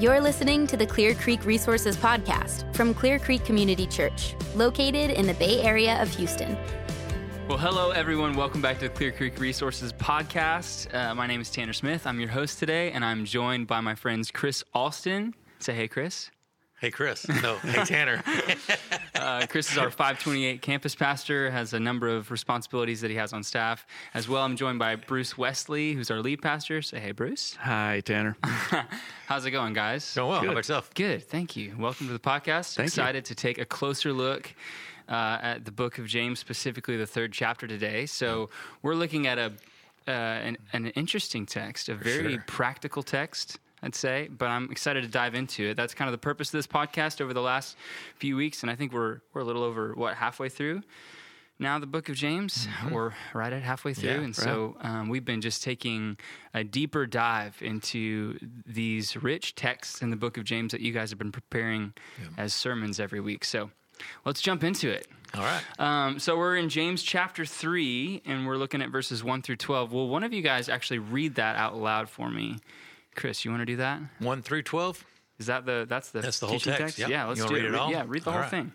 You're 0.00 0.22
listening 0.22 0.66
to 0.68 0.78
the 0.78 0.86
Clear 0.86 1.14
Creek 1.14 1.44
Resources 1.44 1.94
Podcast 1.94 2.74
from 2.74 2.94
Clear 2.94 3.18
Creek 3.18 3.44
Community 3.44 3.86
Church, 3.86 4.34
located 4.54 5.10
in 5.10 5.26
the 5.26 5.34
Bay 5.34 5.60
Area 5.60 6.00
of 6.00 6.08
Houston. 6.14 6.56
Well, 7.46 7.58
hello, 7.58 7.90
everyone. 7.90 8.32
Welcome 8.32 8.62
back 8.62 8.78
to 8.78 8.88
the 8.88 8.94
Clear 8.94 9.12
Creek 9.12 9.38
Resources 9.38 9.92
Podcast. 9.92 10.94
Uh, 10.94 11.14
my 11.14 11.26
name 11.26 11.42
is 11.42 11.50
Tanner 11.50 11.74
Smith. 11.74 12.06
I'm 12.06 12.18
your 12.18 12.30
host 12.30 12.58
today, 12.58 12.92
and 12.92 13.04
I'm 13.04 13.26
joined 13.26 13.66
by 13.66 13.82
my 13.82 13.94
friends 13.94 14.30
Chris 14.30 14.64
Alston. 14.72 15.34
Say 15.58 15.74
hey, 15.74 15.86
Chris. 15.86 16.30
Hey, 16.80 16.90
Chris. 16.90 17.28
No, 17.42 17.56
hey, 17.56 17.84
Tanner. 17.84 18.22
uh, 19.20 19.46
Chris 19.46 19.70
is 19.70 19.78
our 19.78 19.90
528 19.90 20.62
campus 20.62 20.94
pastor, 20.94 21.50
has 21.50 21.72
a 21.72 21.80
number 21.80 22.08
of 22.08 22.30
responsibilities 22.30 23.00
that 23.02 23.10
he 23.10 23.16
has 23.16 23.32
on 23.32 23.42
staff. 23.42 23.86
As 24.14 24.28
well, 24.28 24.42
I'm 24.42 24.56
joined 24.56 24.78
by 24.78 24.96
Bruce 24.96 25.36
Wesley, 25.36 25.92
who's 25.92 26.10
our 26.10 26.20
lead 26.20 26.42
pastor. 26.42 26.82
Say 26.82 26.98
hey, 27.00 27.12
Bruce. 27.12 27.54
Hi, 27.60 28.00
Tanner. 28.00 28.36
How's 29.26 29.44
it 29.44 29.50
going, 29.50 29.74
guys? 29.74 30.14
Going 30.14 30.30
well. 30.30 30.40
Good. 30.40 30.46
How 30.46 30.52
about 30.52 30.58
yourself? 30.58 30.94
Good. 30.94 31.22
Thank 31.28 31.56
you. 31.56 31.74
Welcome 31.78 32.06
to 32.06 32.12
the 32.12 32.18
podcast. 32.18 32.76
Thank 32.76 32.88
Excited 32.88 33.28
you. 33.28 33.34
to 33.34 33.34
take 33.34 33.58
a 33.58 33.64
closer 33.64 34.12
look 34.12 34.54
uh, 35.08 35.38
at 35.42 35.64
the 35.64 35.72
book 35.72 35.98
of 35.98 36.06
James, 36.06 36.38
specifically 36.38 36.96
the 36.96 37.06
third 37.06 37.32
chapter 37.32 37.66
today. 37.66 38.06
So 38.06 38.48
we're 38.82 38.94
looking 38.94 39.26
at 39.26 39.38
a 39.38 39.52
uh, 40.08 40.12
an, 40.12 40.56
an, 40.72 40.86
interesting 40.88 41.46
text, 41.46 41.88
a 41.88 41.94
very 41.94 42.32
sure. 42.32 42.44
practical 42.46 43.02
text. 43.02 43.60
I'd 43.82 43.94
say, 43.94 44.28
but 44.30 44.46
I'm 44.46 44.70
excited 44.70 45.02
to 45.02 45.08
dive 45.08 45.34
into 45.34 45.70
it. 45.70 45.76
That's 45.76 45.94
kind 45.94 46.08
of 46.08 46.12
the 46.12 46.18
purpose 46.18 46.48
of 46.48 46.52
this 46.52 46.66
podcast 46.66 47.20
over 47.20 47.32
the 47.32 47.40
last 47.42 47.76
few 48.16 48.36
weeks, 48.36 48.62
and 48.62 48.70
I 48.70 48.74
think 48.74 48.92
we're 48.92 49.20
we're 49.32 49.40
a 49.42 49.44
little 49.44 49.62
over 49.62 49.94
what 49.94 50.14
halfway 50.16 50.48
through 50.48 50.82
now 51.60 51.78
the 51.78 51.86
book 51.86 52.08
of 52.08 52.16
James. 52.16 52.66
Mm-hmm. 52.66 52.94
We're 52.94 53.12
right 53.34 53.52
at 53.52 53.62
halfway 53.62 53.92
through, 53.94 54.08
Yeah, 54.08 54.16
and 54.16 54.26
right. 54.28 54.34
so 54.34 54.76
um, 54.80 55.08
we've 55.10 55.24
been 55.26 55.42
just 55.42 55.62
taking 55.62 56.16
a 56.54 56.64
deeper 56.64 57.06
dive 57.06 57.58
into 57.60 58.38
these 58.66 59.14
rich 59.22 59.54
texts 59.54 60.00
in 60.00 60.08
the 60.10 60.16
book 60.16 60.38
of 60.38 60.44
James 60.44 60.72
that 60.72 60.80
you 60.80 60.92
guys 60.92 61.10
have 61.10 61.18
been 61.18 61.30
preparing 61.32 61.92
as 62.38 62.54
sermons 62.54 62.98
every 62.98 63.20
week. 63.20 63.44
So 63.44 63.70
let's 64.24 64.40
jump 64.40 64.64
into 64.64 64.90
it. 64.90 65.06
All 65.34 65.42
right. 65.42 65.62
Um, 65.78 66.18
so 66.18 66.36
we're 66.38 66.56
in 66.56 66.70
James 66.70 67.02
chapter 67.02 67.44
3, 67.44 68.22
and 68.24 68.46
we're 68.46 68.56
looking 68.56 68.80
at 68.82 68.88
verses 68.90 69.22
1 69.22 69.42
through 69.42 69.56
12. 69.56 69.92
Will 69.92 70.08
one 70.08 70.24
of 70.24 70.32
you 70.32 70.40
guys 70.42 70.68
actually 70.70 70.98
read 70.98 71.34
that 71.34 71.56
out 71.56 71.76
loud 71.76 72.08
for 72.08 72.30
me? 72.30 72.56
Chris, 73.14 73.44
you 73.44 73.50
want 73.50 73.60
to 73.62 73.66
do 73.66 73.76
that? 73.76 74.00
1 74.20 74.42
through 74.42 74.62
12. 74.62 75.04
Is 75.38 75.46
that 75.46 75.64
the 75.64 75.86
that's 75.88 76.10
the 76.10 76.20
That's 76.20 76.38
the 76.38 76.46
whole 76.46 76.58
teaching 76.58 76.74
text, 76.74 76.98
yep. 76.98 77.08
Yeah, 77.08 77.24
let's 77.24 77.38
You 77.40 77.46
do 77.46 77.52
wanna 77.54 77.64
read 77.64 77.74
it 77.74 77.78
all? 77.78 77.90
Yeah, 77.90 78.04
read 78.06 78.24
the 78.24 78.28
All 78.28 78.34
whole 78.34 78.42
right. 78.42 78.50
thing. 78.50 78.72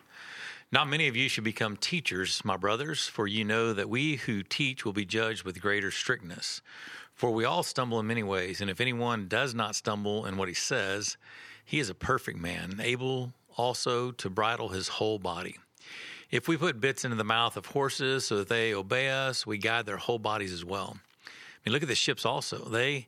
Not 0.71 0.89
many 0.89 1.07
of 1.07 1.15
you 1.15 1.29
should 1.29 1.43
become 1.43 1.77
teachers, 1.77 2.43
my 2.43 2.57
brothers, 2.57 3.07
for 3.07 3.27
you 3.27 3.45
know 3.45 3.71
that 3.71 3.87
we 3.87 4.15
who 4.15 4.41
teach 4.41 4.83
will 4.83 4.93
be 4.93 5.05
judged 5.05 5.43
with 5.43 5.61
greater 5.61 5.91
strictness. 5.91 6.61
For 7.13 7.31
we 7.31 7.45
all 7.45 7.61
stumble 7.63 7.99
in 7.99 8.07
many 8.07 8.23
ways, 8.23 8.61
and 8.61 8.69
if 8.69 8.81
anyone 8.81 9.27
does 9.27 9.53
not 9.53 9.75
stumble 9.75 10.25
in 10.25 10.37
what 10.37 10.47
he 10.47 10.53
says, 10.55 11.17
he 11.63 11.79
is 11.79 11.89
a 11.89 11.95
perfect 11.95 12.39
man, 12.39 12.79
able 12.81 13.31
also 13.55 14.11
to 14.11 14.29
bridle 14.29 14.69
his 14.69 14.87
whole 14.87 15.19
body. 15.19 15.57
If 16.31 16.47
we 16.47 16.57
put 16.57 16.81
bits 16.81 17.05
into 17.05 17.15
the 17.15 17.23
mouth 17.23 17.55
of 17.55 17.67
horses 17.67 18.25
so 18.25 18.37
that 18.37 18.49
they 18.49 18.73
obey 18.73 19.09
us, 19.09 19.45
we 19.45 19.57
guide 19.57 19.85
their 19.85 19.97
whole 19.97 20.19
bodies 20.19 20.51
as 20.51 20.65
well. 20.65 20.97
I 21.25 21.29
mean, 21.69 21.73
look 21.73 21.83
at 21.83 21.87
the 21.87 21.95
ships 21.95 22.25
also. 22.25 22.57
They, 22.65 23.07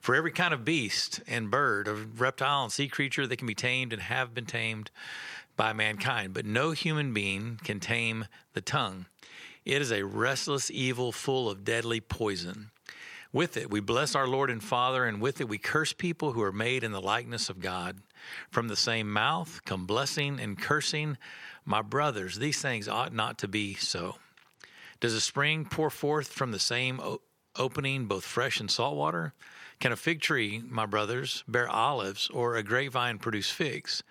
For 0.00 0.14
every 0.14 0.32
kind 0.32 0.54
of 0.54 0.64
beast 0.64 1.20
and 1.26 1.50
bird, 1.50 1.88
of 1.88 2.20
reptile 2.20 2.64
and 2.64 2.72
sea 2.72 2.88
creature 2.88 3.26
that 3.26 3.36
can 3.36 3.46
be 3.46 3.54
tamed 3.54 3.92
and 3.92 4.02
have 4.02 4.34
been 4.34 4.46
tamed 4.46 4.90
by 5.56 5.72
mankind, 5.72 6.34
but 6.34 6.46
no 6.46 6.72
human 6.72 7.12
being 7.12 7.60
can 7.62 7.80
tame 7.80 8.26
the 8.54 8.60
tongue. 8.60 9.06
It 9.64 9.80
is 9.80 9.92
a 9.92 10.04
restless 10.04 10.70
evil 10.70 11.12
full 11.12 11.48
of 11.48 11.64
deadly 11.64 12.00
poison. 12.00 12.70
With 13.32 13.56
it, 13.56 13.70
we 13.70 13.80
bless 13.80 14.14
our 14.14 14.28
Lord 14.28 14.48
and 14.48 14.62
Father, 14.62 15.04
and 15.04 15.20
with 15.20 15.40
it, 15.40 15.48
we 15.48 15.58
curse 15.58 15.92
people 15.92 16.32
who 16.32 16.42
are 16.42 16.52
made 16.52 16.84
in 16.84 16.92
the 16.92 17.00
likeness 17.00 17.48
of 17.48 17.60
God. 17.60 17.98
From 18.50 18.68
the 18.68 18.76
same 18.76 19.10
mouth 19.12 19.60
come 19.64 19.86
blessing 19.86 20.38
and 20.38 20.56
cursing. 20.56 21.18
My 21.64 21.82
brothers, 21.82 22.38
these 22.38 22.62
things 22.62 22.88
ought 22.88 23.12
not 23.12 23.38
to 23.38 23.48
be 23.48 23.74
so. 23.74 24.16
Does 25.00 25.14
a 25.14 25.20
spring 25.20 25.64
pour 25.64 25.90
forth 25.90 26.28
from 26.28 26.52
the 26.52 26.60
same 26.60 27.00
opening 27.56 28.06
both 28.06 28.24
fresh 28.24 28.60
and 28.60 28.70
salt 28.70 28.96
water? 28.96 29.34
Can 29.80 29.92
a 29.92 29.96
fig 29.96 30.20
tree, 30.20 30.62
my 30.68 30.86
brothers, 30.86 31.44
bear 31.46 31.68
olives, 31.68 32.28
or 32.30 32.56
a 32.56 32.62
grapevine 32.62 33.18
produce 33.18 33.50
figs? 33.50 34.02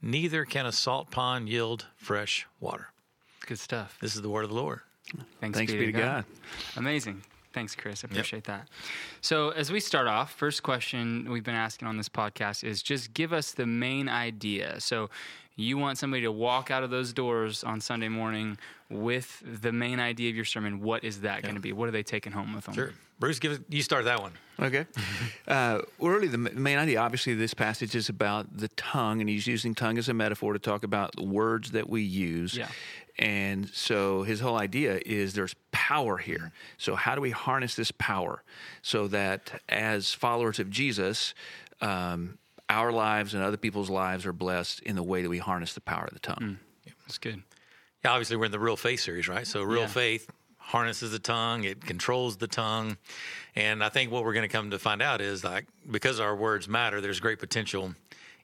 Neither 0.00 0.44
can 0.44 0.66
a 0.66 0.72
salt 0.72 1.10
pond 1.10 1.48
yield 1.48 1.86
fresh 1.96 2.46
water. 2.60 2.88
Good 3.46 3.58
stuff. 3.58 3.98
This 4.00 4.14
is 4.14 4.22
the 4.22 4.28
word 4.28 4.44
of 4.44 4.50
the 4.50 4.56
Lord. 4.56 4.80
Thanks, 5.40 5.58
Thanks 5.58 5.72
be 5.72 5.86
to 5.86 5.92
God. 5.92 6.24
Amazing. 6.76 7.22
Thanks, 7.52 7.74
Chris. 7.74 8.04
I 8.04 8.08
appreciate 8.10 8.44
that. 8.44 8.68
So, 9.20 9.50
as 9.50 9.72
we 9.72 9.80
start 9.80 10.06
off, 10.06 10.32
first 10.32 10.62
question 10.62 11.30
we've 11.30 11.42
been 11.42 11.54
asking 11.54 11.88
on 11.88 11.96
this 11.96 12.08
podcast 12.08 12.62
is 12.62 12.82
just 12.82 13.14
give 13.14 13.32
us 13.32 13.52
the 13.52 13.66
main 13.66 14.08
idea. 14.08 14.80
So, 14.80 15.08
you 15.58 15.76
want 15.76 15.98
somebody 15.98 16.22
to 16.22 16.30
walk 16.30 16.70
out 16.70 16.84
of 16.84 16.90
those 16.90 17.12
doors 17.12 17.64
on 17.64 17.80
Sunday 17.80 18.08
morning 18.08 18.56
with 18.88 19.42
the 19.60 19.72
main 19.72 19.98
idea 19.98 20.30
of 20.30 20.36
your 20.36 20.44
sermon. 20.44 20.80
What 20.80 21.02
is 21.02 21.22
that 21.22 21.42
going 21.42 21.56
to 21.56 21.60
be? 21.60 21.72
What 21.72 21.88
are 21.88 21.92
they 21.92 22.04
taking 22.04 22.32
home 22.32 22.54
with 22.54 22.64
them? 22.66 22.74
Sure. 22.74 22.92
Bruce, 23.18 23.40
give 23.40 23.50
it, 23.50 23.62
you 23.68 23.82
start 23.82 24.04
that 24.04 24.22
one. 24.22 24.32
Okay. 24.60 24.86
Uh, 25.48 25.80
well, 25.98 26.12
really, 26.12 26.28
the 26.28 26.36
main 26.36 26.76
idea, 26.76 27.00
obviously, 27.00 27.32
this 27.32 27.54
passage 27.54 27.94
is 27.94 28.10
about 28.10 28.54
the 28.54 28.68
tongue, 28.76 29.22
and 29.22 29.30
he's 29.30 29.46
using 29.46 29.74
tongue 29.74 29.96
as 29.96 30.10
a 30.10 30.12
metaphor 30.12 30.52
to 30.52 30.58
talk 30.58 30.84
about 30.84 31.10
the 31.16 31.22
words 31.22 31.70
that 31.70 31.88
we 31.88 32.02
use. 32.02 32.54
Yeah. 32.54 32.68
And 33.18 33.66
so 33.70 34.24
his 34.24 34.40
whole 34.40 34.58
idea 34.58 35.00
is 35.06 35.32
there's 35.32 35.54
power 35.72 36.18
here. 36.18 36.52
So, 36.76 36.96
how 36.96 37.14
do 37.14 37.22
we 37.22 37.30
harness 37.30 37.76
this 37.76 37.90
power 37.92 38.42
so 38.82 39.08
that 39.08 39.62
as 39.70 40.12
followers 40.12 40.58
of 40.58 40.68
Jesus, 40.68 41.32
um, 41.80 42.36
our 42.70 42.92
lives 42.92 43.34
and 43.34 43.42
other 43.42 43.56
people's 43.56 43.90
lives 43.90 44.26
are 44.26 44.32
blessed 44.32 44.80
in 44.80 44.96
the 44.96 45.02
way 45.02 45.22
that 45.22 45.28
we 45.28 45.38
harness 45.38 45.74
the 45.74 45.80
power 45.80 46.04
of 46.04 46.12
the 46.12 46.20
tongue? 46.20 46.58
Mm. 46.86 46.92
That's 47.06 47.18
good. 47.18 47.42
Yeah, 48.04 48.12
obviously 48.12 48.36
we're 48.36 48.44
in 48.46 48.52
the 48.52 48.58
real 48.60 48.76
faith 48.76 49.00
series, 49.00 49.28
right? 49.28 49.46
So 49.46 49.62
real 49.62 49.82
Yeah. 49.82 49.86
faith 49.88 50.30
harnesses 50.58 51.10
the 51.12 51.18
tongue, 51.18 51.64
it 51.64 51.80
controls 51.84 52.36
the 52.36 52.46
tongue. 52.46 52.98
And 53.56 53.82
I 53.82 53.88
think 53.88 54.10
what 54.12 54.24
we're 54.24 54.34
going 54.34 54.46
to 54.48 54.52
come 54.52 54.70
to 54.70 54.78
find 54.78 55.00
out 55.00 55.20
is 55.22 55.42
like 55.42 55.66
because 55.90 56.20
our 56.20 56.36
words 56.36 56.68
matter, 56.68 57.00
there's 57.00 57.20
great 57.20 57.38
potential 57.38 57.94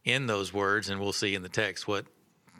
in 0.04 0.26
those 0.26 0.52
words 0.52 0.88
and 0.88 1.00
we'll 1.00 1.12
see 1.12 1.34
in 1.34 1.42
the 1.42 1.48
text 1.50 1.86
what 1.86 2.06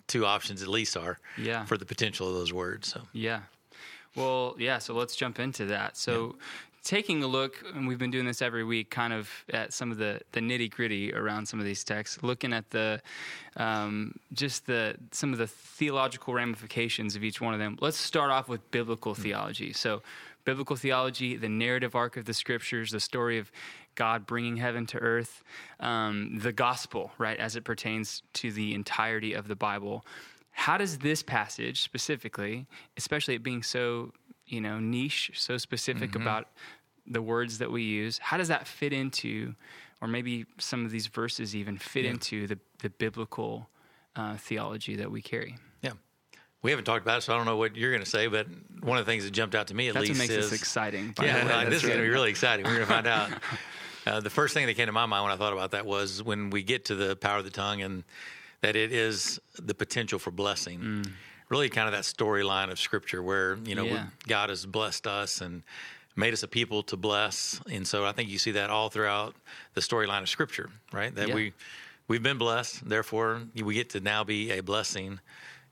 two 0.07 0.27
options 0.27 0.63
at 0.63 0.69
least 0.69 0.97
are 0.99 1.19
Yeah. 1.39 1.65
for 1.65 1.79
the 1.79 1.87
potential 1.87 2.29
of 2.29 2.35
those 2.35 2.53
words. 2.53 2.89
So 2.89 3.03
Yeah. 3.13 3.41
Well, 4.15 4.55
yeah, 4.59 4.79
so 4.79 4.95
let's 4.95 5.17
jump 5.17 5.41
into 5.41 5.65
that. 5.67 5.97
So, 5.97 6.37
taking 6.85 7.23
a 7.23 7.27
look, 7.27 7.65
and 7.75 7.89
we've 7.89 7.99
been 7.99 8.11
doing 8.11 8.27
this 8.27 8.43
every 8.43 8.63
week, 8.63 8.91
kind 8.91 9.13
of 9.13 9.31
at 9.51 9.73
some 9.73 9.91
of 9.91 9.97
the, 9.97 10.21
the 10.33 10.41
nitty 10.41 10.71
gritty 10.71 11.13
around 11.13 11.47
some 11.47 11.59
of 11.59 11.65
these 11.65 11.83
texts, 11.83 12.23
looking 12.23 12.53
at 12.53 12.71
the 12.71 13.01
um, 13.57 14.15
just 14.33 14.67
the 14.67 14.97
some 15.11 15.33
of 15.33 15.39
the 15.39 15.47
theological 15.47 16.35
ramifications 16.35 17.17
of 17.17 17.25
each 17.25 17.41
one 17.41 17.55
of 17.55 17.61
them. 17.61 17.79
Let's 17.81 17.97
start 17.97 18.31
off 18.31 18.49
with 18.49 18.71
biblical 18.71 19.15
theology. 19.15 19.73
So, 19.73 20.03
biblical 20.45 20.77
theology, 20.77 21.37
the 21.37 21.49
narrative 21.49 21.95
arc 21.95 22.17
of 22.17 22.27
the 22.27 22.35
scriptures, 22.35 22.91
the 22.91 23.01
story 23.01 23.39
of 23.39 23.51
God 23.95 24.27
bringing 24.27 24.59
heaven 24.59 24.87
to 24.87 24.99
earth, 24.99 25.43
um, 25.81 26.39
the 26.39 26.53
gospel, 26.53 27.13
right, 27.17 27.39
as 27.39 27.57
it 27.57 27.65
pertains 27.65 28.23
to 28.35 28.53
the 28.53 28.75
entirety 28.75 29.33
of 29.33 29.49
the 29.49 29.57
Bible. 29.57 30.05
How 30.57 30.79
does 30.79 30.99
this 30.99 31.23
passage 31.23 31.83
specifically, 31.83 32.67
especially 32.97 33.35
it 33.35 33.43
being 33.43 33.63
so 33.63 34.13
you 34.47 34.61
know 34.61 34.79
niche, 34.79 35.33
so 35.35 35.57
specific 35.57 36.15
about 36.15 36.49
the 37.07 37.23
words 37.23 37.59
that 37.59 37.71
we 37.71 37.83
use, 37.83 38.19
how 38.19 38.37
does 38.37 38.49
that 38.49 38.67
fit 38.67 38.93
into, 38.93 39.55
or 40.01 40.09
maybe 40.09 40.47
some 40.59 40.85
of 40.85 40.91
these 40.91 41.07
verses 41.07 41.55
even 41.55 41.77
fit 41.79 42.05
into 42.05 42.47
the 42.47 42.59
the 42.81 42.91
biblical 42.91 43.69
uh, 44.17 44.37
theology 44.37 44.97
that 44.97 45.11
we 45.11 45.23
carry? 45.23 45.57
yeah. 45.83 45.93
We 46.63 46.71
haven't 46.71 46.87
talked 46.87 47.03
about 47.03 47.19
it, 47.19 47.21
so 47.21 47.35
I 47.35 47.37
don't 47.37 47.45
know 47.45 47.59
what 47.59 47.77
you're 47.77 47.91
going 47.91 48.03
to 48.03 48.09
say, 48.09 48.27
but 48.27 48.47
one 48.81 48.97
of 48.97 49.05
the 49.05 49.13
things 49.13 49.25
that 49.25 49.33
jumped 49.33 49.55
out 49.55 49.67
to 49.67 49.75
me 49.75 49.89
at 49.89 49.95
That's 49.95 50.05
what 50.05 50.09
least 50.09 50.19
makes 50.19 50.33
is 50.33 50.51
this 50.51 50.59
exciting. 50.59 51.15
Yeah, 51.21 51.45
like, 51.45 51.69
this 51.69 51.83
is 51.83 51.89
going 51.89 51.99
to 51.99 52.05
be 52.05 52.09
really 52.09 52.31
exciting. 52.31 52.65
We're 52.65 52.77
going 52.77 52.87
to 52.87 52.93
find 52.93 53.07
out. 53.07 53.31
Uh, 54.07 54.21
the 54.21 54.31
first 54.31 54.53
thing 54.53 54.67
that 54.67 54.75
came 54.75 54.85
to 54.85 54.93
my 54.93 55.07
mind 55.07 55.25
when 55.25 55.33
I 55.33 55.37
thought 55.37 55.55
about 55.55 55.71
that 55.71 55.87
was 55.87 56.23
when 56.23 56.51
we 56.51 56.63
get 56.63 56.85
to 56.87 56.95
the 56.95 57.17
power 57.17 57.39
of 57.39 57.45
the 57.45 57.51
tongue 57.51 57.81
and 57.81 58.05
that 58.61 58.77
it 58.77 58.93
is 58.93 59.41
the 59.59 59.75
potential 59.75 60.19
for 60.19 60.31
blessing. 60.31 61.07
Really, 61.49 61.69
kind 61.69 61.87
of 61.87 61.93
that 61.93 62.05
storyline 62.05 62.71
of 62.71 62.79
Scripture 62.81 63.23
where 63.23 63.57
you 63.65 63.75
know 63.75 63.85
Yeah. 63.85 64.07
God 64.27 64.49
has 64.51 64.65
blessed 64.67 65.07
us 65.07 65.41
and 65.41 65.63
made 66.17 66.33
us 66.33 66.43
a 66.43 66.49
people 66.49 66.83
to 66.85 66.97
bless, 66.97 67.61
and 67.71 67.87
so 67.87 68.05
I 68.07 68.13
think 68.13 68.29
you 68.31 68.39
see 68.39 68.53
that 68.53 68.71
all 68.71 68.89
throughout 68.89 69.35
the 69.75 69.81
storyline 69.81 70.23
of 70.23 70.29
Scripture, 70.29 70.71
right? 70.93 71.15
That 71.15 71.29
Yeah. 71.29 71.35
we 71.35 71.53
we've 72.09 72.23
been 72.23 72.39
blessed, 72.39 72.89
therefore 72.89 73.43
we 73.55 73.75
get 73.75 73.91
to 73.91 74.01
now 74.01 74.25
be 74.25 74.51
a 74.53 74.61
blessing 74.61 75.21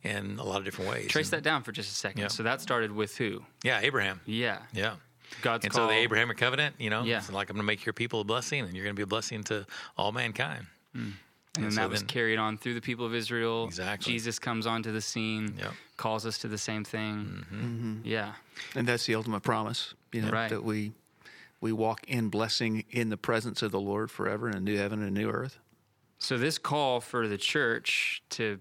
in 0.02 0.38
a 0.38 0.44
lot 0.44 0.56
of 0.58 0.64
different 0.64 0.90
ways. 0.90 1.10
Trace 1.10 1.26
And- 1.32 1.38
that 1.38 1.42
down 1.48 1.62
for 1.62 1.72
just 1.72 1.90
a 1.90 1.94
second. 1.94 2.20
Yeah. 2.22 2.28
So 2.28 2.42
that 2.42 2.60
started 2.60 2.90
with 2.92 3.16
who? 3.18 3.44
Yeah, 3.62 3.80
Abraham. 3.82 4.20
Yeah. 4.26 4.58
Yeah. 4.72 4.96
God's 5.42 5.64
and 5.64 5.72
call. 5.72 5.88
so 5.88 5.92
the 5.94 5.98
Abrahamic 6.00 6.36
covenant, 6.38 6.74
you 6.78 6.90
know, 6.90 7.04
Yeah. 7.04 7.18
it's 7.18 7.30
like 7.30 7.48
I'm 7.50 7.54
going 7.56 7.62
to 7.62 7.66
make 7.66 7.86
your 7.86 7.92
people 7.92 8.20
a 8.20 8.24
blessing, 8.24 8.60
and 8.64 8.74
you're 8.74 8.84
going 8.84 8.94
to 8.96 8.98
be 8.98 9.04
a 9.04 9.06
blessing 9.06 9.42
to 9.44 9.64
all 9.96 10.10
mankind. 10.12 10.66
Hmm. 10.94 11.10
And 11.56 11.64
then 11.64 11.70
so 11.72 11.80
that 11.82 11.90
was 11.90 12.00
then- 12.00 12.08
carried 12.08 12.38
on 12.38 12.56
through 12.58 12.74
the 12.74 12.80
people 12.80 13.04
of 13.06 13.14
Israel. 13.14 13.66
Exactly. 13.66 14.12
Jesus 14.12 14.38
comes 14.38 14.66
onto 14.66 14.90
the 14.92 15.00
scene, 15.00 15.54
Yep. 15.58 15.72
calls 15.96 16.24
us 16.26 16.38
to 16.38 16.48
the 16.48 16.58
same 16.58 16.84
thing. 16.84 17.44
Mm-hmm. 17.52 17.96
Yeah. 18.04 18.32
And 18.74 18.86
that's 18.88 19.04
the 19.06 19.14
ultimate 19.14 19.42
promise, 19.42 19.94
you 20.12 20.22
know, 20.22 20.30
Right. 20.30 20.48
that 20.50 20.64
we 20.64 20.92
we 21.60 21.70
walk 21.72 22.04
in 22.08 22.28
blessing 22.28 22.84
in 22.90 23.08
the 23.08 23.16
presence 23.16 23.62
of 23.62 23.70
the 23.70 23.80
Lord 23.80 24.10
forever 24.10 24.48
in 24.48 24.56
a 24.56 24.60
new 24.60 24.76
heaven 24.76 25.00
and 25.00 25.16
a 25.16 25.20
new 25.20 25.30
earth. 25.30 25.58
So 26.18 26.36
this 26.36 26.58
call 26.58 27.00
for 27.00 27.28
the 27.28 27.38
church 27.38 28.20
to 28.30 28.58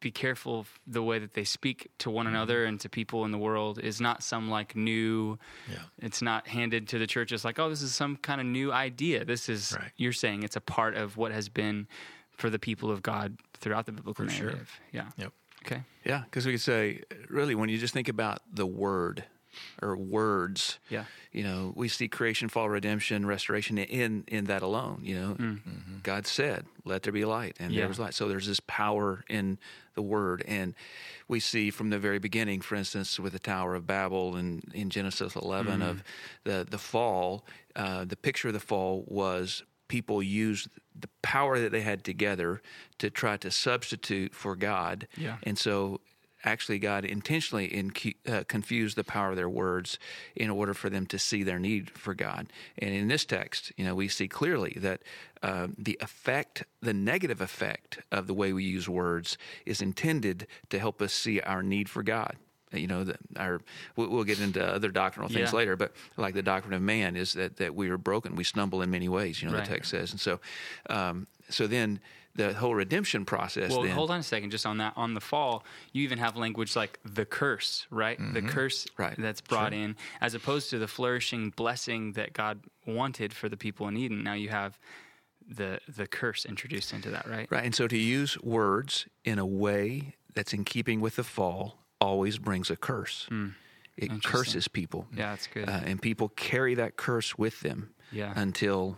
be 0.00 0.10
careful 0.10 0.60
of 0.60 0.80
the 0.86 1.02
way 1.02 1.18
that 1.18 1.34
they 1.34 1.44
speak 1.44 1.90
to 1.98 2.10
one 2.10 2.26
mm-hmm. 2.26 2.34
another 2.34 2.64
and 2.64 2.80
to 2.80 2.88
people 2.88 3.24
in 3.24 3.30
the 3.30 3.38
world 3.38 3.78
is 3.78 4.00
not 4.00 4.22
some 4.22 4.48
like 4.50 4.74
new 4.74 5.38
Yeah. 5.70 5.76
it's 5.98 6.22
not 6.22 6.46
handed 6.48 6.88
to 6.88 6.98
the 6.98 7.06
church 7.06 7.32
it's 7.32 7.44
like 7.44 7.58
oh 7.58 7.68
this 7.68 7.82
is 7.82 7.94
some 7.94 8.16
kind 8.16 8.40
of 8.40 8.46
new 8.46 8.72
idea 8.72 9.24
this 9.24 9.48
is 9.48 9.76
Right. 9.78 9.92
you're 9.96 10.12
saying 10.12 10.42
it's 10.42 10.56
a 10.56 10.60
part 10.60 10.94
of 10.96 11.16
what 11.16 11.32
has 11.32 11.48
been 11.48 11.86
for 12.32 12.48
the 12.50 12.58
people 12.58 12.90
of 12.90 13.02
god 13.02 13.36
throughout 13.54 13.86
the 13.86 13.92
biblical 13.92 14.24
For 14.24 14.30
sure. 14.30 14.46
narrative 14.46 14.80
yeah 14.92 15.08
Yep. 15.18 15.32
okay 15.66 15.82
Yeah, 16.04 16.22
because 16.24 16.46
we 16.46 16.52
could 16.52 16.62
say, 16.62 17.02
really, 17.28 17.54
when 17.54 17.68
you 17.68 17.76
just 17.76 17.92
think 17.92 18.08
about 18.08 18.38
the 18.50 18.64
word 18.66 19.24
or 19.82 19.96
words, 19.96 20.78
Yeah. 20.88 21.04
you 21.32 21.42
know, 21.42 21.72
we 21.76 21.88
see 21.88 22.08
creation, 22.08 22.48
fall, 22.48 22.68
redemption, 22.68 23.26
restoration 23.26 23.78
in 23.78 24.24
in 24.28 24.44
that 24.44 24.62
alone. 24.62 25.00
You 25.02 25.14
know, 25.20 25.58
God 26.02 26.26
said, 26.26 26.66
"Let 26.84 27.02
there 27.02 27.12
be 27.12 27.24
light," 27.24 27.56
and 27.58 27.70
Mm. 27.72 27.74
Yeah. 27.74 27.80
there 27.80 27.88
was 27.88 27.98
light. 27.98 28.14
So 28.14 28.28
there's 28.28 28.46
this 28.46 28.60
power 28.60 29.24
in 29.28 29.58
the 29.94 30.02
word, 30.02 30.42
and 30.46 30.74
we 31.28 31.40
see 31.40 31.70
from 31.70 31.90
the 31.90 31.98
very 31.98 32.18
beginning, 32.18 32.60
for 32.60 32.74
instance, 32.76 33.18
with 33.18 33.32
the 33.32 33.38
Tower 33.38 33.74
of 33.74 33.86
Babel 33.86 34.36
and 34.36 34.62
in 34.74 34.88
Genesis 34.90 35.34
11 35.36 35.82
of 35.82 36.02
the 36.44 36.66
the 36.68 36.78
fall. 36.78 37.44
Uh, 37.76 38.04
the 38.04 38.16
picture 38.16 38.48
of 38.48 38.54
the 38.54 38.60
fall 38.60 39.04
was 39.08 39.62
people 39.88 40.22
used 40.22 40.68
the 40.98 41.08
power 41.22 41.58
that 41.58 41.72
they 41.72 41.80
had 41.80 42.04
together 42.04 42.60
to 42.98 43.10
try 43.10 43.36
to 43.36 43.50
substitute 43.50 44.34
for 44.34 44.54
God. 44.54 45.08
Yeah. 45.16 45.38
And 45.42 45.58
so 45.58 46.00
actually 46.44 46.78
God 46.78 47.04
intentionally 47.04 47.66
in, 47.66 47.92
uh, 48.28 48.44
confused 48.48 48.96
the 48.96 49.04
power 49.04 49.30
of 49.30 49.36
their 49.36 49.48
words 49.48 49.98
in 50.34 50.50
order 50.50 50.74
for 50.74 50.88
them 50.90 51.06
to 51.06 51.18
see 51.18 51.42
their 51.42 51.58
need 51.58 51.90
for 51.90 52.14
God. 52.14 52.52
And 52.78 52.94
in 52.94 53.08
this 53.08 53.24
text, 53.24 53.72
you 53.76 53.84
know, 53.84 53.94
we 53.94 54.08
see 54.08 54.28
clearly 54.28 54.76
that 54.80 55.02
uh, 55.42 55.68
the 55.76 55.98
effect, 56.00 56.64
the 56.80 56.94
negative 56.94 57.40
effect 57.40 57.98
of 58.10 58.26
the 58.26 58.34
way 58.34 58.52
we 58.52 58.64
use 58.64 58.88
words 58.88 59.38
is 59.66 59.80
intended 59.82 60.46
to 60.70 60.78
help 60.78 61.00
us 61.02 61.12
see 61.12 61.40
our 61.40 61.62
need 61.62 61.88
for 61.88 62.02
God. 62.02 62.36
You 62.72 62.86
know, 62.86 63.02
the, 63.02 63.16
our 63.36 63.60
we- 63.96 64.06
we'll 64.06 64.22
get 64.24 64.40
into 64.40 64.64
other 64.64 64.90
doctrinal 64.90 65.28
things 65.28 65.50
Yeah. 65.52 65.56
later, 65.56 65.74
but 65.76 65.92
like 66.16 66.34
the 66.34 66.42
doctrine 66.42 66.72
of 66.72 66.80
man 66.82 67.16
is 67.16 67.32
that 67.32 67.56
that 67.56 67.74
we 67.74 67.90
are 67.90 67.98
broken, 67.98 68.36
we 68.36 68.44
stumble 68.44 68.80
in 68.80 68.90
many 68.90 69.08
ways. 69.08 69.42
You 69.42 69.48
know, 69.48 69.54
Right. 69.56 69.64
the 69.64 69.74
text 69.74 69.90
says, 69.90 70.12
and 70.12 70.20
so, 70.20 70.38
um, 70.88 71.26
so 71.48 71.66
then 71.66 71.98
the 72.36 72.52
whole 72.54 72.74
redemption 72.74 73.24
process. 73.24 73.70
well 73.70 73.82
then, 73.82 73.90
hold 73.92 74.10
on 74.10 74.20
a 74.20 74.22
second 74.22 74.50
just 74.50 74.64
on 74.64 74.78
that 74.78 74.92
on 74.96 75.14
the 75.14 75.20
fall 75.20 75.64
you 75.92 76.02
even 76.02 76.18
have 76.18 76.36
language 76.36 76.76
like 76.76 76.98
the 77.04 77.24
curse 77.24 77.86
right 77.90 78.18
the 78.32 78.40
curse 78.42 78.86
Right. 78.96 79.14
that's 79.18 79.40
brought 79.40 79.72
in 79.72 79.96
as 80.20 80.34
opposed 80.34 80.70
to 80.70 80.78
the 80.78 80.86
flourishing 80.88 81.50
blessing 81.50 82.12
that 82.12 82.32
god 82.32 82.60
wanted 82.86 83.32
for 83.32 83.48
the 83.48 83.56
people 83.56 83.88
in 83.88 83.96
eden 83.96 84.22
now 84.22 84.34
you 84.34 84.48
have 84.48 84.78
the 85.48 85.80
the 85.88 86.06
curse 86.06 86.44
introduced 86.46 86.92
into 86.92 87.10
that 87.10 87.28
right 87.28 87.48
Right. 87.50 87.64
And 87.64 87.74
so 87.74 87.88
to 87.88 87.98
use 87.98 88.40
words 88.42 89.06
in 89.24 89.38
a 89.40 89.46
way 89.46 90.14
that's 90.34 90.52
in 90.52 90.64
keeping 90.64 91.00
with 91.00 91.16
the 91.16 91.24
fall 91.24 91.78
always 92.00 92.38
brings 92.38 92.70
a 92.70 92.76
curse. 92.76 93.28
It 93.96 94.22
curses 94.22 94.68
people. 94.68 95.06
Yeah, 95.12 95.30
that's 95.30 95.46
good. 95.48 95.68
Uh, 95.68 95.80
and 95.84 96.00
people 96.00 96.28
carry 96.30 96.74
that 96.76 96.96
curse 96.96 97.36
with 97.36 97.60
them 97.60 97.90
Yeah. 98.12 98.32
until 98.36 98.96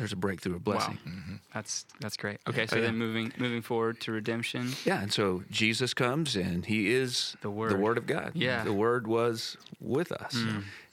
there's 0.00 0.12
a 0.14 0.16
breakthrough 0.16 0.56
of 0.56 0.64
blessing. 0.64 0.98
Wow, 1.04 1.12
that's 1.52 1.84
that's 2.00 2.16
great. 2.16 2.38
Okay, 2.48 2.66
so 2.66 2.76
Oh, 2.76 2.78
yeah. 2.78 2.86
then 2.86 2.96
moving 2.96 3.32
moving 3.36 3.60
forward 3.60 4.00
to 4.00 4.12
redemption. 4.12 4.72
Yeah, 4.86 5.02
and 5.02 5.12
so 5.12 5.42
Jesus 5.50 5.92
comes 5.92 6.36
and 6.36 6.64
he 6.64 6.90
is 6.90 7.36
The 7.42 7.50
Word. 7.50 7.70
the 7.72 7.76
word 7.76 7.98
of 7.98 8.06
God. 8.06 8.32
Yeah. 8.34 8.64
The 8.64 8.72
word 8.72 9.06
was 9.06 9.58
with 9.78 10.10
us. 10.10 10.34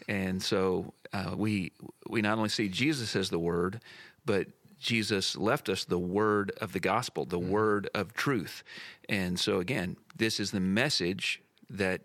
And 0.10 0.44
so 0.44 0.94
uh, 1.14 1.36
we 1.38 1.72
we 2.10 2.22
not 2.22 2.38
only 2.38 2.50
see 2.50 2.68
Jesus 2.68 3.16
as 3.16 3.30
the 3.30 3.40
word, 3.40 3.80
but 4.26 4.48
Jesus 4.80 5.36
left 5.38 5.70
us 5.70 5.86
the 5.86 5.98
word 6.00 6.52
of 6.62 6.74
the 6.74 6.80
gospel, 6.82 7.24
the 7.26 7.40
Hmm. 7.40 7.50
word 7.50 7.90
of 7.96 8.14
truth. 8.14 8.62
And 9.10 9.40
so 9.40 9.60
again, 9.62 9.96
this 10.18 10.38
is 10.40 10.52
the 10.52 10.60
message 10.60 11.42
that 11.70 12.02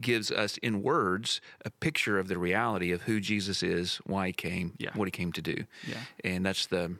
gives 0.00 0.30
us 0.30 0.56
in 0.58 0.82
words 0.82 1.40
a 1.64 1.70
picture 1.70 2.18
of 2.18 2.28
the 2.28 2.38
reality 2.38 2.92
of 2.92 3.02
who 3.02 3.20
Jesus 3.20 3.62
is, 3.62 3.96
why 4.06 4.28
he 4.28 4.32
came, 4.32 4.74
Yeah. 4.78 4.90
what 4.94 5.06
he 5.06 5.12
came 5.12 5.32
to 5.32 5.42
do. 5.42 5.64
Yeah. 5.86 6.00
And 6.24 6.46
that's 6.46 6.66
the 6.66 6.96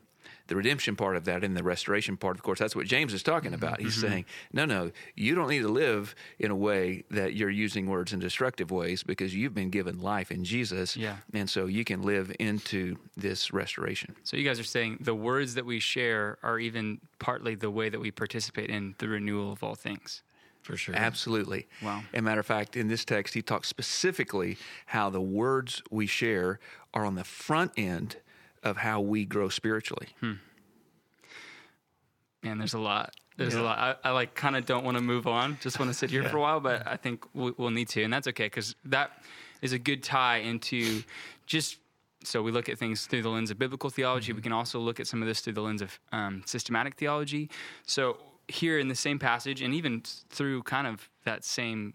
the 0.48 0.56
redemption 0.56 0.96
part 0.96 1.14
of 1.14 1.26
that 1.26 1.44
and 1.44 1.56
the 1.56 1.62
restoration 1.62 2.16
part, 2.16 2.36
of 2.36 2.42
course, 2.42 2.58
that's 2.58 2.74
what 2.74 2.86
James 2.86 3.12
is 3.12 3.22
talking 3.22 3.52
mm-hmm. 3.52 3.62
about. 3.62 3.80
He's 3.80 3.98
mm-hmm. 3.98 4.08
saying, 4.08 4.24
no, 4.52 4.64
no, 4.64 4.90
you 5.14 5.34
don't 5.34 5.48
need 5.48 5.60
to 5.60 5.68
live 5.68 6.14
in 6.38 6.50
a 6.50 6.56
way 6.56 7.04
that 7.10 7.34
you're 7.34 7.50
using 7.50 7.86
words 7.86 8.12
in 8.12 8.18
destructive 8.18 8.70
ways 8.70 9.02
because 9.02 9.34
you've 9.34 9.54
been 9.54 9.70
given 9.70 10.00
life 10.00 10.30
in 10.30 10.44
Jesus. 10.44 10.96
Yeah. 10.96 11.18
And 11.32 11.48
so 11.48 11.66
you 11.66 11.84
can 11.84 12.02
live 12.02 12.34
into 12.40 12.96
this 13.16 13.52
restoration. 13.52 14.16
So 14.24 14.36
you 14.36 14.44
guys 14.44 14.58
are 14.58 14.64
saying 14.64 14.98
the 15.00 15.14
words 15.14 15.54
that 15.54 15.66
we 15.66 15.80
share 15.80 16.38
are 16.42 16.58
even 16.58 17.00
partly 17.18 17.54
the 17.54 17.70
way 17.70 17.90
that 17.90 18.00
we 18.00 18.10
participate 18.10 18.70
in 18.70 18.94
the 18.98 19.08
renewal 19.08 19.52
of 19.52 19.62
all 19.62 19.74
things. 19.74 20.22
For 20.68 20.76
sure. 20.76 20.94
Absolutely. 20.94 21.66
Wow. 21.82 22.02
As 22.12 22.18
a 22.18 22.22
matter 22.22 22.40
of 22.40 22.46
fact, 22.46 22.76
in 22.76 22.88
this 22.88 23.02
text, 23.06 23.32
he 23.32 23.40
talks 23.40 23.68
specifically 23.68 24.58
how 24.84 25.08
the 25.08 25.20
words 25.20 25.82
we 25.90 26.06
share 26.06 26.60
are 26.92 27.06
on 27.06 27.14
the 27.14 27.24
front 27.24 27.72
end 27.78 28.16
of 28.62 28.76
how 28.76 29.00
we 29.00 29.24
grow 29.24 29.48
spiritually. 29.48 30.08
Man, 32.42 32.58
there's 32.58 32.74
a 32.74 32.78
lot. 32.78 33.14
There's 33.38 33.54
a 33.54 33.62
lot. 33.62 33.78
I, 33.78 34.10
I 34.10 34.12
like 34.12 34.34
kind 34.34 34.56
of 34.56 34.66
don't 34.66 34.84
want 34.84 34.98
to 34.98 35.02
move 35.02 35.26
on. 35.26 35.56
Just 35.62 35.78
want 35.78 35.90
to 35.90 35.96
sit 35.96 36.10
here 36.10 36.22
for 36.28 36.36
a 36.36 36.40
while, 36.40 36.60
but 36.60 36.86
I 36.86 36.96
think 36.96 37.24
we, 37.32 37.54
we'll 37.56 37.70
need 37.70 37.88
to, 37.90 38.02
and 38.02 38.12
that's 38.12 38.28
okay 38.28 38.44
because 38.44 38.74
that 38.84 39.22
is 39.62 39.72
a 39.72 39.78
good 39.78 40.02
tie 40.02 40.38
into 40.38 41.02
just. 41.46 41.78
So 42.24 42.42
we 42.42 42.50
look 42.50 42.68
at 42.68 42.76
things 42.76 43.06
through 43.06 43.22
the 43.22 43.30
lens 43.30 43.50
of 43.50 43.58
biblical 43.58 43.88
theology. 43.88 44.34
We 44.34 44.42
can 44.42 44.52
also 44.52 44.78
look 44.80 45.00
at 45.00 45.06
some 45.06 45.22
of 45.22 45.28
this 45.28 45.40
through 45.40 45.54
the 45.54 45.62
lens 45.62 45.80
of 45.80 45.98
um, 46.12 46.42
systematic 46.44 46.96
theology. 46.96 47.48
So 47.86 48.18
here 48.48 48.78
in 48.78 48.88
the 48.88 48.94
same 48.94 49.18
passage, 49.18 49.60
and 49.62 49.74
even 49.74 50.02
through 50.30 50.62
kind 50.64 50.86
of 50.86 51.08
that 51.24 51.44
same 51.44 51.94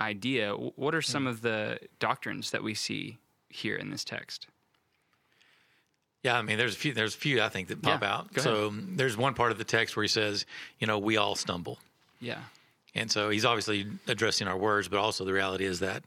idea, 0.00 0.52
what 0.52 0.94
are 0.94 1.02
some 1.02 1.26
of 1.26 1.42
the 1.42 1.78
doctrines 1.98 2.50
that 2.50 2.62
we 2.62 2.74
see 2.74 3.18
here 3.48 3.76
in 3.76 3.90
this 3.90 4.04
text? 4.04 4.48
Yeah, 6.22 6.38
I 6.38 6.42
mean, 6.42 6.56
there's 6.58 6.74
a 6.74 6.78
few. 6.78 6.92
There's 6.92 7.14
a 7.14 7.18
few 7.18 7.42
I 7.42 7.48
think 7.48 7.68
that 7.68 7.82
pop 7.82 8.02
Yeah, 8.02 8.14
out. 8.14 8.40
So 8.40 8.68
um, 8.68 8.92
there's 8.96 9.16
one 9.16 9.34
part 9.34 9.50
of 9.52 9.58
the 9.58 9.64
text 9.64 9.96
where 9.96 10.02
he 10.04 10.08
says, 10.08 10.46
you 10.78 10.86
know, 10.86 10.98
we 10.98 11.16
all 11.16 11.34
stumble, 11.34 11.78
Yeah. 12.20 12.38
and 12.94 13.10
so 13.10 13.28
he's 13.30 13.44
obviously 13.44 13.86
addressing 14.06 14.46
our 14.46 14.56
words, 14.56 14.86
but 14.88 14.98
also 14.98 15.24
the 15.24 15.32
reality 15.32 15.64
is 15.64 15.80
that, 15.80 16.04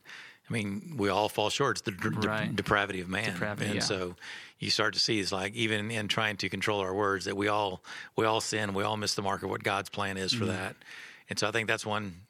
I 0.50 0.54
mean, 0.54 0.96
we 0.98 1.10
all 1.10 1.28
fall 1.28 1.50
short. 1.50 1.78
It's 1.78 1.82
the 1.82 1.92
de- 1.92 2.10
de- 2.12 2.28
Right. 2.30 2.56
depravity 2.56 3.02
of 3.02 3.10
man, 3.10 3.34
Depravity, 3.34 3.66
and 3.66 3.76
yeah. 3.76 3.82
so 3.82 4.16
you 4.60 4.70
start 4.70 4.94
to 4.94 5.00
see 5.00 5.20
it's 5.20 5.32
like 5.32 5.54
even 5.54 5.92
in 5.92 6.08
trying 6.08 6.38
to 6.38 6.50
control 6.50 6.80
our 6.80 6.94
words 6.94 7.26
that 7.26 7.36
we 7.38 7.48
all 7.48 7.84
we 8.16 8.26
all 8.26 8.42
sin, 8.42 8.74
we 8.74 8.84
all 8.84 8.98
miss 8.98 9.14
the 9.16 9.22
mark 9.22 9.44
of 9.44 9.50
what 9.50 9.64
God's 9.64 9.90
plan 9.90 10.18
is 10.18 10.32
Mm-hmm. 10.34 10.40
for 10.40 10.46
that, 10.52 10.76
and 11.30 11.38
so 11.40 11.48
I 11.48 11.52
think 11.52 11.68
that's 11.68 11.86
one 11.86 12.22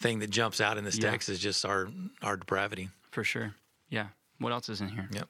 thing 0.00 0.18
that 0.20 0.30
jumps 0.30 0.60
out 0.60 0.78
in 0.78 0.84
this 0.84 0.98
Yeah. 0.98 1.10
text 1.10 1.28
is 1.28 1.38
just 1.38 1.64
our 1.64 1.88
our 2.22 2.36
depravity. 2.36 2.88
For 3.10 3.24
sure. 3.24 3.54
Yeah. 3.88 4.08
What 4.38 4.52
else 4.52 4.68
is 4.68 4.80
in 4.80 4.88
here? 4.88 5.08
Yep. 5.12 5.28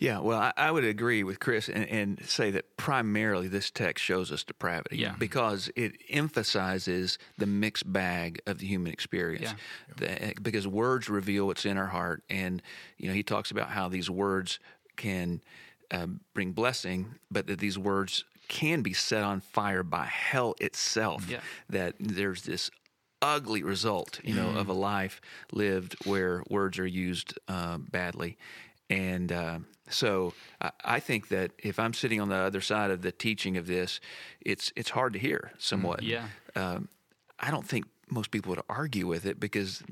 Yeah, 0.00 0.18
well, 0.18 0.40
I, 0.40 0.52
I 0.56 0.70
would 0.72 0.82
agree 0.82 1.22
with 1.22 1.38
Chris 1.38 1.68
and, 1.68 1.86
and 1.88 2.20
say 2.26 2.50
that 2.50 2.76
primarily 2.76 3.46
this 3.46 3.70
text 3.70 4.04
shows 4.04 4.32
us 4.32 4.42
depravity 4.42 4.96
Yeah. 4.96 5.14
because 5.16 5.70
it 5.76 5.92
emphasizes 6.08 7.18
the 7.38 7.46
mixed 7.46 7.92
bag 7.92 8.40
of 8.46 8.58
the 8.58 8.66
human 8.66 8.92
experience. 8.92 9.54
The- 9.96 10.34
because 10.42 10.66
words 10.66 11.08
reveal 11.08 11.46
what's 11.46 11.64
in 11.64 11.76
our 11.78 11.86
heart, 11.86 12.24
and 12.28 12.62
you 12.96 13.06
know 13.08 13.14
he 13.14 13.22
talks 13.22 13.50
about 13.52 13.68
how 13.68 13.88
these 13.88 14.10
words 14.10 14.58
can 14.96 15.40
um, 15.90 16.20
bring 16.34 16.52
blessing, 16.52 17.14
but 17.30 17.46
that 17.46 17.58
these 17.58 17.78
words 17.78 18.24
can 18.48 18.82
be 18.82 18.92
set 18.92 19.22
on 19.22 19.40
fire 19.40 19.82
by 19.82 20.04
hell 20.04 20.54
itself. 20.60 21.28
Yeah. 21.30 21.40
That 21.68 21.94
there's 22.00 22.42
this 22.42 22.70
ugly 23.22 23.62
result, 23.62 24.20
you 24.24 24.34
know, 24.34 24.50
of 24.50 24.68
a 24.68 24.72
life 24.72 25.20
lived 25.52 25.94
where 26.04 26.42
words 26.48 26.78
are 26.78 26.86
used 26.86 27.38
uh, 27.48 27.78
badly. 27.78 28.38
And 28.88 29.30
uh, 29.30 29.58
so 29.88 30.32
I, 30.60 30.70
I 30.84 31.00
think 31.00 31.28
that 31.28 31.52
if 31.58 31.78
I'm 31.78 31.94
sitting 31.94 32.20
on 32.20 32.28
the 32.28 32.36
other 32.36 32.60
side 32.60 32.90
of 32.90 33.02
the 33.02 33.12
teaching 33.12 33.56
of 33.56 33.66
this, 33.66 34.00
it's 34.40 34.72
it's 34.74 34.90
hard 34.90 35.12
to 35.12 35.18
hear 35.18 35.52
somewhat. 35.58 36.02
Yeah. 36.02 36.26
Um, 36.56 36.88
I 37.38 37.50
don't 37.50 37.66
think 37.66 37.86
most 38.10 38.30
people 38.30 38.50
would 38.50 38.62
argue 38.68 39.06
with 39.06 39.26
it 39.26 39.38
because 39.38 39.82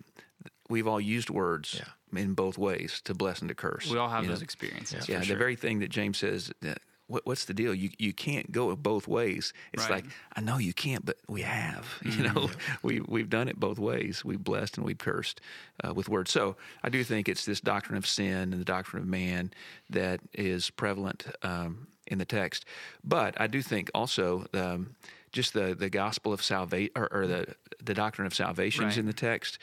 we've 0.68 0.88
all 0.88 1.00
used 1.00 1.30
words 1.30 1.80
in 2.12 2.34
both 2.34 2.58
ways 2.58 3.00
to 3.04 3.14
bless 3.14 3.40
and 3.40 3.48
to 3.48 3.54
curse. 3.54 3.90
We 3.90 3.98
all 3.98 4.08
have 4.08 4.26
those 4.26 4.40
know? 4.40 4.44
experiences. 4.44 5.08
Yeah, 5.08 5.20
for 5.20 5.26
the 5.26 5.36
very 5.36 5.56
thing 5.56 5.80
that 5.80 5.90
James 5.90 6.18
says 6.18 6.50
that 6.62 6.78
what, 7.08 7.24
what's 7.24 7.46
the 7.46 7.54
deal? 7.54 7.74
You 7.74 7.90
you 7.98 8.12
can't 8.12 8.52
go 8.52 8.74
both 8.76 9.08
ways. 9.08 9.52
It's 9.72 9.88
Right. 9.88 10.04
like 10.04 10.04
I 10.36 10.40
know 10.40 10.58
you 10.58 10.74
can't, 10.74 11.04
but 11.04 11.16
we 11.26 11.42
have. 11.42 11.86
You 12.04 12.24
know, 12.24 12.50
we 12.82 13.00
we've 13.00 13.30
done 13.30 13.48
it 13.48 13.58
both 13.58 13.78
ways. 13.78 14.24
We've 14.24 14.42
blessed 14.42 14.76
and 14.76 14.86
we've 14.86 14.98
cursed 14.98 15.40
uh, 15.84 15.94
with 15.94 16.08
words. 16.08 16.30
So 16.30 16.56
I 16.82 16.88
do 16.90 17.02
think 17.02 17.28
it's 17.28 17.44
this 17.44 17.60
doctrine 17.60 17.96
of 17.96 18.06
sin 18.06 18.52
and 18.52 18.60
the 18.60 18.64
doctrine 18.64 19.02
of 19.02 19.08
man 19.08 19.52
that 19.90 20.20
is 20.34 20.70
prevalent 20.70 21.26
um, 21.42 21.88
in 22.06 22.18
the 22.18 22.24
text. 22.24 22.64
But 23.02 23.40
I 23.40 23.46
do 23.46 23.62
think 23.62 23.90
also. 23.94 24.46
Um, 24.54 24.94
just 25.30 25.52
the, 25.52 25.74
the 25.74 25.90
gospel 25.90 26.32
of 26.32 26.42
salvation 26.42 26.90
or, 26.96 27.06
or 27.12 27.26
the 27.26 27.54
the 27.84 27.92
doctrine 27.92 28.26
of 28.26 28.34
salvation 28.34 28.84
is 28.84 28.92
Right. 28.94 29.00
in 29.00 29.06
the 29.06 29.12
text, 29.12 29.58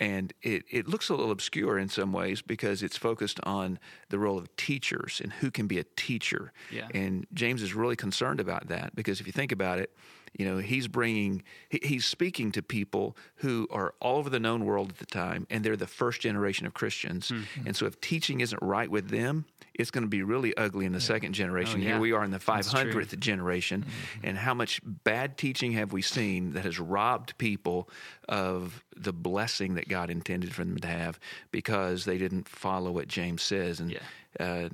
and 0.00 0.32
it, 0.42 0.64
it 0.70 0.88
looks 0.88 1.10
a 1.10 1.14
little 1.14 1.30
obscure 1.30 1.78
in 1.78 1.90
some 1.90 2.12
ways 2.12 2.40
because 2.40 2.82
it's 2.82 2.96
focused 2.96 3.38
on 3.44 3.78
the 4.08 4.18
role 4.18 4.38
of 4.38 4.54
teachers 4.56 5.20
and 5.22 5.34
who 5.34 5.50
can 5.50 5.66
be 5.66 5.78
a 5.78 5.84
teacher. 5.94 6.52
Yeah. 6.72 6.88
And 6.94 7.26
James 7.34 7.62
is 7.62 7.74
really 7.74 7.96
concerned 7.96 8.40
about 8.40 8.68
that 8.68 8.96
because 8.96 9.20
if 9.20 9.26
you 9.26 9.32
think 9.32 9.52
about 9.52 9.78
it, 9.78 9.94
you 10.32 10.46
know, 10.46 10.58
he's 10.58 10.88
bringing, 10.88 11.42
he, 11.68 11.80
he's 11.82 12.06
speaking 12.06 12.50
to 12.52 12.62
people 12.62 13.16
who 13.36 13.68
are 13.70 13.94
all 14.00 14.16
over 14.18 14.30
the 14.30 14.40
known 14.40 14.64
world 14.64 14.90
at 14.90 14.98
the 14.98 15.06
time, 15.06 15.46
and 15.50 15.64
they're 15.64 15.76
the 15.76 15.86
first 15.86 16.20
generation 16.20 16.66
of 16.66 16.72
Christians. 16.72 17.28
Hmm. 17.28 17.42
And 17.66 17.76
so 17.76 17.84
if 17.86 18.00
teaching 18.00 18.40
isn't 18.40 18.62
right 18.62 18.90
with 18.90 19.10
them, 19.10 19.44
it's 19.74 19.90
going 19.90 20.02
to 20.04 20.08
be 20.08 20.22
really 20.22 20.56
ugly 20.56 20.86
in 20.86 20.92
the 20.92 21.00
second 21.00 21.32
generation. 21.32 21.80
Oh, 21.80 21.82
yeah. 21.82 21.88
Here 21.90 22.00
we 22.00 22.12
are 22.12 22.24
in 22.24 22.30
the 22.30 22.38
That's 22.38 22.70
true. 22.72 22.92
500th 22.92 23.18
generation, 23.18 23.84
and 24.22 24.36
how 24.38 24.54
much 24.54 24.80
bad 24.84 25.36
teaching 25.38 25.72
have 25.72 25.92
we 25.92 26.02
seen 26.02 26.52
that 26.52 26.64
has 26.64 26.78
robbed 26.78 27.36
people 27.38 27.88
of 28.28 28.84
the 28.96 29.12
blessing 29.12 29.74
that 29.74 29.88
God 29.88 30.10
intended 30.10 30.54
for 30.54 30.64
them 30.64 30.78
to 30.78 30.88
have 30.88 31.18
because 31.50 32.04
they 32.04 32.18
didn't 32.18 32.48
follow 32.48 32.90
what 32.90 33.08
James 33.08 33.42
says, 33.42 33.80
and 33.80 33.90
Yeah. 33.92 33.98
uh, 34.38 34.68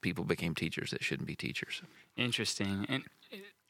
people 0.00 0.24
became 0.24 0.54
teachers 0.54 0.90
that 0.92 1.02
shouldn't 1.02 1.26
be 1.26 1.34
teachers. 1.34 1.82
Interesting. 2.16 2.86
And 2.88 3.04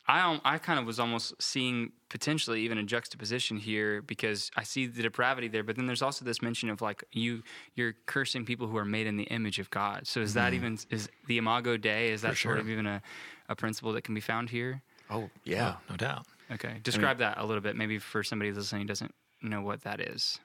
I 0.08 0.22
um, 0.22 0.40
I 0.42 0.56
kind 0.56 0.80
of 0.80 0.86
was 0.86 0.98
almost 0.98 1.34
seeing 1.40 1.92
potentially 2.08 2.62
even 2.62 2.78
a 2.78 2.82
juxtaposition 2.82 3.58
here 3.58 4.00
because 4.00 4.50
I 4.56 4.62
see 4.62 4.86
the 4.86 5.02
depravity 5.02 5.48
there, 5.48 5.62
but 5.62 5.76
then 5.76 5.86
there's 5.86 6.00
also 6.00 6.24
this 6.24 6.40
mention 6.40 6.70
of 6.70 6.80
like 6.80 7.04
you 7.12 7.42
you're 7.74 7.94
cursing 8.06 8.46
people 8.46 8.66
who 8.66 8.78
are 8.78 8.86
made 8.86 9.06
in 9.06 9.18
the 9.18 9.24
image 9.24 9.58
of 9.58 9.68
God. 9.68 10.06
So 10.06 10.20
is 10.20 10.32
that 10.34 10.54
even 10.54 10.78
is 10.90 11.10
the 11.26 11.36
imago 11.36 11.76
Dei? 11.76 12.10
Is 12.10 12.22
that 12.22 12.36
sort 12.38 12.58
of 12.58 12.70
even 12.70 12.86
a, 12.86 13.02
a 13.50 13.54
principle 13.54 13.92
that 13.92 14.02
can 14.02 14.14
be 14.14 14.22
found 14.22 14.48
here? 14.48 14.82
Oh 15.10 15.28
yeah, 15.44 15.74
oh. 15.76 15.80
no 15.90 15.96
doubt. 15.96 16.26
Okay, 16.50 16.80
describe 16.82 17.18
that 17.18 17.36
a 17.36 17.44
little 17.44 17.60
bit, 17.60 17.76
maybe 17.76 17.98
for 17.98 18.22
somebody 18.22 18.50
listening 18.50 18.82
who 18.82 18.88
doesn't 18.88 19.14
know 19.42 19.60
what 19.60 19.82
that 19.82 20.00
is. 20.00 20.40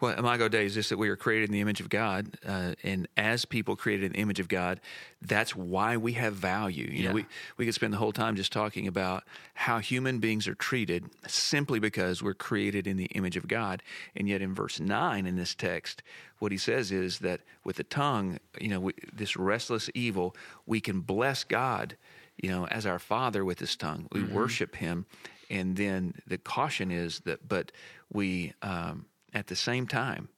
Well, 0.00 0.16
Imago 0.16 0.46
Dei 0.46 0.64
is 0.64 0.74
just 0.74 0.90
that 0.90 0.96
we 0.96 1.08
are 1.08 1.16
created 1.16 1.48
in 1.48 1.52
the 1.52 1.60
image 1.60 1.80
of 1.80 1.88
God, 1.88 2.38
uh, 2.46 2.74
and 2.84 3.08
as 3.16 3.44
people 3.44 3.74
created 3.74 4.06
in 4.06 4.12
the 4.12 4.18
image 4.18 4.38
of 4.38 4.46
God, 4.46 4.80
that's 5.20 5.56
why 5.56 5.96
we 5.96 6.12
have 6.12 6.34
value. 6.34 6.88
You 6.88 7.02
Yeah. 7.02 7.08
know, 7.08 7.14
we 7.14 7.26
we 7.56 7.64
could 7.64 7.74
spend 7.74 7.92
the 7.92 7.98
whole 7.98 8.12
time 8.12 8.36
just 8.36 8.52
talking 8.52 8.86
about 8.86 9.24
how 9.54 9.80
human 9.80 10.20
beings 10.20 10.46
are 10.46 10.54
treated 10.54 11.10
simply 11.26 11.80
because 11.80 12.22
we're 12.22 12.34
created 12.34 12.86
in 12.86 12.96
the 12.96 13.06
image 13.06 13.36
of 13.36 13.48
God, 13.48 13.82
and 14.14 14.28
yet 14.28 14.40
in 14.40 14.54
verse 14.54 14.78
nine 14.78 15.26
in 15.26 15.34
this 15.34 15.54
text, 15.56 16.04
what 16.38 16.52
he 16.52 16.58
says 16.58 16.92
is 16.92 17.18
that 17.18 17.40
with 17.64 17.74
the 17.76 17.84
tongue, 17.84 18.38
you 18.60 18.68
know, 18.68 18.78
we, 18.78 18.92
this 19.12 19.36
restless 19.36 19.90
evil, 19.94 20.36
we 20.64 20.80
can 20.80 21.00
bless 21.00 21.42
God, 21.42 21.96
you 22.36 22.48
know, 22.50 22.68
as 22.68 22.86
our 22.86 23.00
Father 23.00 23.44
with 23.44 23.58
his 23.58 23.74
tongue. 23.74 24.06
We 24.12 24.22
worship 24.22 24.76
Him, 24.76 25.06
and 25.50 25.76
then 25.76 26.14
the 26.24 26.38
caution 26.38 26.92
is 26.92 27.18
that, 27.20 27.48
but 27.48 27.72
we. 28.12 28.52
Um, 28.62 29.06
at 29.38 29.46
the 29.46 29.56
same 29.56 29.86
time, 29.86 30.28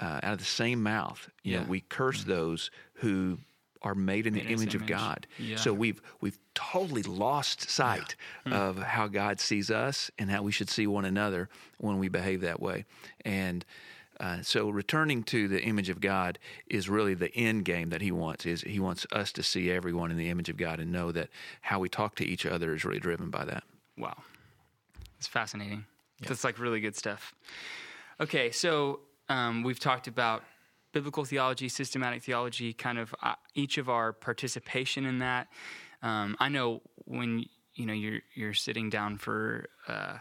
uh, 0.00 0.20
out 0.22 0.32
of 0.32 0.38
the 0.38 0.44
same 0.44 0.82
mouth, 0.82 1.30
you 1.42 1.52
Yeah. 1.52 1.60
know, 1.62 1.68
we 1.68 1.80
curse 1.80 2.24
those 2.24 2.70
who 2.94 3.38
are 3.82 3.94
made 3.94 4.26
in 4.26 4.32
the 4.34 4.40
in 4.40 4.46
his 4.48 4.62
image 4.62 4.74
of. 4.74 4.86
God. 4.86 5.26
Yeah. 5.38 5.56
So 5.56 5.72
we've 5.72 6.00
we've 6.20 6.38
totally 6.54 7.02
lost 7.02 7.70
sight 7.70 8.16
of 8.46 8.78
how 8.78 9.06
God 9.08 9.40
sees 9.40 9.70
us 9.70 10.10
and 10.18 10.30
how 10.30 10.42
we 10.42 10.52
should 10.52 10.70
see 10.70 10.86
one 10.86 11.04
another 11.04 11.48
when 11.78 11.98
we 11.98 12.08
behave 12.08 12.40
that 12.40 12.60
way. 12.60 12.86
And 13.24 13.64
uh, 14.20 14.40
so 14.42 14.70
returning 14.70 15.22
to 15.24 15.48
the 15.48 15.62
image 15.62 15.90
of 15.90 16.00
God 16.00 16.38
is 16.66 16.88
really 16.88 17.14
the 17.14 17.34
end 17.36 17.64
game 17.64 17.90
that 17.90 18.00
he 18.00 18.10
wants. 18.10 18.46
Is 18.46 18.62
he 18.62 18.80
wants 18.80 19.06
us 19.12 19.32
to 19.32 19.42
see 19.42 19.70
everyone 19.70 20.10
in 20.10 20.16
the 20.16 20.30
image 20.30 20.48
of 20.48 20.56
God 20.56 20.80
and 20.80 20.90
know 20.90 21.12
that 21.12 21.28
how 21.60 21.78
we 21.78 21.88
talk 21.88 22.14
to 22.16 22.24
each 22.24 22.46
other 22.46 22.74
is 22.74 22.84
really 22.84 23.00
driven 23.00 23.28
by 23.30 23.44
that. 23.44 23.64
Wow. 23.98 24.16
It's 25.18 25.26
fascinating. 25.28 25.84
That's 26.26 26.42
like 26.44 26.58
really 26.58 26.80
good 26.80 26.96
stuff. 26.96 27.34
Okay, 28.20 28.52
so 28.52 29.00
um, 29.28 29.64
we've 29.64 29.80
talked 29.80 30.06
about 30.06 30.44
biblical 30.92 31.24
theology, 31.24 31.68
systematic 31.68 32.22
theology, 32.22 32.72
kind 32.72 32.98
of 32.98 33.12
uh, 33.22 33.34
each 33.54 33.76
of 33.76 33.88
our 33.88 34.12
participation 34.12 35.04
in 35.04 35.18
that. 35.18 35.48
Um, 36.00 36.36
I 36.38 36.48
know 36.48 36.82
when 37.06 37.46
you 37.74 37.86
know 37.86 37.92
you're 37.92 38.20
you're 38.36 38.54
sitting 38.54 38.88
down 38.88 39.18
for 39.18 39.66
uh, 39.88 40.18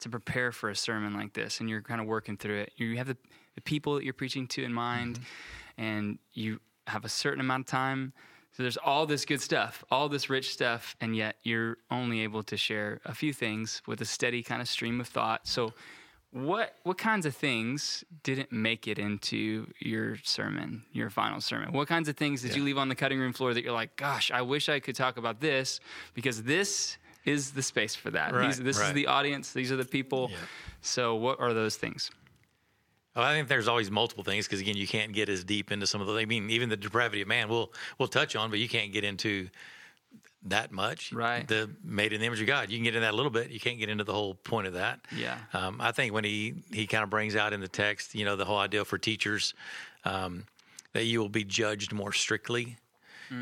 to 0.00 0.08
prepare 0.10 0.52
for 0.52 0.68
a 0.68 0.76
sermon 0.76 1.14
like 1.14 1.32
this, 1.32 1.60
and 1.60 1.70
you're 1.70 1.80
kind 1.80 2.00
of 2.00 2.06
working 2.06 2.36
through 2.36 2.58
it. 2.58 2.72
You 2.76 2.98
have 2.98 3.06
the, 3.06 3.16
the 3.54 3.62
people 3.62 3.94
that 3.94 4.04
you're 4.04 4.12
preaching 4.12 4.46
to 4.48 4.62
in 4.62 4.74
mind, 4.74 5.18
and 5.78 6.18
you 6.34 6.60
have 6.86 7.06
a 7.06 7.08
certain 7.08 7.40
amount 7.40 7.62
of 7.62 7.66
time. 7.70 8.12
So 8.52 8.62
there's 8.62 8.76
all 8.76 9.06
this 9.06 9.24
good 9.24 9.40
stuff, 9.40 9.82
all 9.90 10.10
this 10.10 10.28
rich 10.28 10.52
stuff, 10.52 10.94
and 11.00 11.16
yet 11.16 11.36
you're 11.42 11.78
only 11.90 12.20
able 12.20 12.42
to 12.44 12.56
share 12.56 13.00
a 13.04 13.14
few 13.14 13.32
things 13.32 13.80
with 13.86 14.00
a 14.02 14.04
steady 14.04 14.42
kind 14.42 14.60
of 14.60 14.68
stream 14.68 15.00
of 15.00 15.08
thought. 15.08 15.46
So, 15.46 15.72
what 16.32 16.74
what 16.82 16.98
kinds 16.98 17.24
of 17.26 17.34
things 17.34 18.04
didn't 18.22 18.52
make 18.52 18.86
it 18.86 18.98
into 18.98 19.66
your 19.78 20.18
sermon, 20.22 20.84
your 20.92 21.10
final 21.10 21.40
sermon? 21.40 21.72
What 21.72 21.88
kinds 21.88 22.08
of 22.08 22.16
things 22.16 22.42
did 22.42 22.54
you 22.54 22.62
leave 22.62 22.78
on 22.78 22.88
the 22.88 22.94
cutting 22.94 23.18
room 23.18 23.32
floor 23.32 23.54
that 23.54 23.64
you're 23.64 23.72
like, 23.72 23.96
gosh, 23.96 24.30
I 24.30 24.42
wish 24.42 24.68
I 24.68 24.80
could 24.80 24.94
talk 24.94 25.16
about 25.16 25.40
this 25.40 25.80
because 26.14 26.42
this 26.42 26.98
is 27.24 27.52
the 27.52 27.62
space 27.62 27.94
for 27.94 28.10
that. 28.10 28.32
Right, 28.32 28.46
These, 28.46 28.58
this 28.60 28.80
is 28.80 28.92
the 28.92 29.06
audience. 29.06 29.52
These 29.52 29.70
are 29.72 29.76
the 29.76 29.84
people. 29.84 30.28
Yeah. 30.30 30.36
So, 30.80 31.14
what 31.14 31.40
are 31.40 31.52
those 31.52 31.76
things? 31.76 32.10
Well, 33.14 33.24
I 33.24 33.34
think 33.34 33.48
there's 33.48 33.68
always 33.68 33.90
multiple 33.90 34.24
things 34.24 34.46
because 34.46 34.60
again, 34.60 34.76
you 34.76 34.86
can't 34.86 35.12
get 35.12 35.28
as 35.28 35.44
deep 35.44 35.72
into 35.72 35.86
some 35.86 36.00
of 36.00 36.06
the. 36.06 36.14
I 36.14 36.24
mean, 36.24 36.50
even 36.50 36.68
the 36.68 36.76
depravity 36.76 37.22
of 37.22 37.28
man, 37.28 37.48
we'll 37.48 37.72
we'll 37.98 38.08
touch 38.08 38.36
on, 38.36 38.50
but 38.50 38.58
you 38.58 38.68
can't 38.68 38.92
get 38.92 39.04
into 39.04 39.48
that 40.44 40.72
much. 40.72 41.12
Right. 41.12 41.46
The 41.46 41.70
made 41.82 42.12
in 42.12 42.20
the 42.20 42.26
image 42.26 42.40
of 42.40 42.46
God. 42.46 42.70
You 42.70 42.78
can 42.78 42.84
get 42.84 42.94
in 42.94 43.02
that 43.02 43.12
a 43.12 43.16
little 43.16 43.30
bit. 43.30 43.50
You 43.50 43.60
can't 43.60 43.78
get 43.78 43.88
into 43.88 44.04
the 44.04 44.12
whole 44.12 44.34
point 44.34 44.66
of 44.66 44.74
that. 44.74 45.00
Yeah. 45.14 45.38
Um, 45.52 45.80
I 45.80 45.92
think 45.92 46.12
when 46.12 46.24
he 46.24 46.54
he 46.72 46.86
kind 46.86 47.04
of 47.04 47.10
brings 47.10 47.36
out 47.36 47.52
in 47.52 47.60
the 47.60 47.68
text, 47.68 48.14
you 48.14 48.24
know, 48.24 48.36
the 48.36 48.44
whole 48.44 48.58
idea 48.58 48.84
for 48.84 48.98
teachers 48.98 49.54
um, 50.04 50.44
that 50.92 51.04
you 51.04 51.20
will 51.20 51.28
be 51.28 51.44
judged 51.44 51.92
more 51.92 52.12
strictly. 52.12 52.76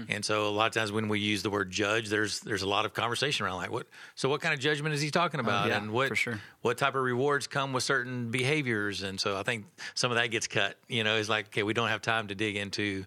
And 0.09 0.25
so 0.25 0.49
a 0.49 0.51
lot 0.51 0.67
of 0.67 0.73
times 0.73 0.91
when 0.91 1.09
we 1.09 1.21
use 1.21 1.43
the 1.43 1.51
word 1.51 1.71
judge, 1.71 2.09
there's 2.09 2.41
there's 2.41 2.63
a 2.63 2.69
lot 2.69 2.85
of 2.85 2.93
conversation 2.93 3.47
around 3.47 3.59
like 3.59 3.71
what 3.71 3.87
so 4.17 4.29
what 4.29 4.41
kind 4.41 4.53
of 4.53 4.59
judgment 4.59 4.95
is 4.95 5.01
he 5.01 5.11
talking 5.11 5.39
about 5.39 5.69
yeah, 5.69 5.77
and 5.77 5.93
what 5.93 6.09
for 6.09 6.17
sure. 6.17 6.41
what 6.63 6.77
type 6.77 6.97
of 6.97 7.03
rewards 7.03 7.47
come 7.47 7.73
with 7.73 7.85
certain 7.85 8.31
behaviors 8.31 9.03
and 9.03 9.21
so 9.21 9.39
I 9.39 9.45
think 9.45 9.65
some 9.95 10.11
of 10.11 10.17
that 10.17 10.33
gets 10.33 10.49
cut. 10.49 10.77
You 10.89 11.05
know, 11.05 11.17
it's 11.17 11.29
like 11.29 11.47
okay, 11.47 11.63
we 11.63 11.73
don't 11.73 11.89
have 11.89 12.03
time 12.03 12.27
to 12.29 12.35
dig 12.35 12.57
into 12.57 13.05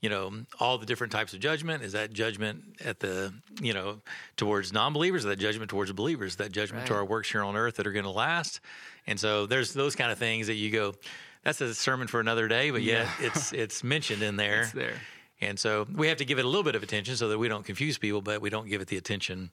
you 0.00 0.08
know 0.10 0.32
all 0.60 0.78
the 0.78 0.86
different 0.86 1.12
types 1.12 1.32
of 1.34 1.40
judgment. 1.40 1.82
Is 1.82 1.92
that 1.92 2.12
judgment 2.12 2.62
at 2.84 3.00
the 3.00 3.32
you 3.60 3.72
know 3.72 4.00
towards 4.36 4.72
non-believers? 4.72 5.22
Is 5.22 5.26
that 5.26 5.38
judgment 5.38 5.70
towards 5.70 5.90
believers? 5.92 6.32
Is 6.32 6.36
that 6.36 6.52
judgment 6.52 6.86
to 6.86 6.94
our 6.94 7.04
works 7.04 7.30
here 7.30 7.42
on 7.42 7.56
earth 7.56 7.76
that 7.76 7.86
are 7.86 7.92
going 7.92 8.04
to 8.04 8.10
last? 8.10 8.60
And 9.06 9.18
so 9.18 9.46
there's 9.46 9.72
those 9.72 9.96
kind 9.96 10.10
of 10.12 10.18
things 10.18 10.48
that 10.48 10.54
you 10.54 10.70
go 10.70 10.94
that's 11.44 11.60
a 11.60 11.74
sermon 11.74 12.08
for 12.08 12.18
another 12.20 12.48
day 12.48 12.70
but 12.70 12.82
yet 12.82 13.08
it's 13.20 13.52
it's 13.52 13.82
mentioned 13.84 14.22
in 14.22 14.36
there. 14.36 14.62
It's 14.62 14.72
there. 14.72 15.00
and 15.40 15.58
so 15.58 15.86
we 15.94 16.08
have 16.08 16.18
to 16.18 16.24
give 16.24 16.38
it 16.38 16.44
a 16.44 16.48
little 16.48 16.64
bit 16.64 16.74
of 16.74 16.82
attention 16.82 17.16
so 17.16 17.28
that 17.28 17.38
we 17.38 17.48
don't 17.48 17.64
confuse 17.64 17.98
people 17.98 18.20
but 18.20 18.40
we 18.40 18.50
don't 18.50 18.68
give 18.68 18.80
it 18.80 18.88
the 18.88 18.96
attention 18.96 19.50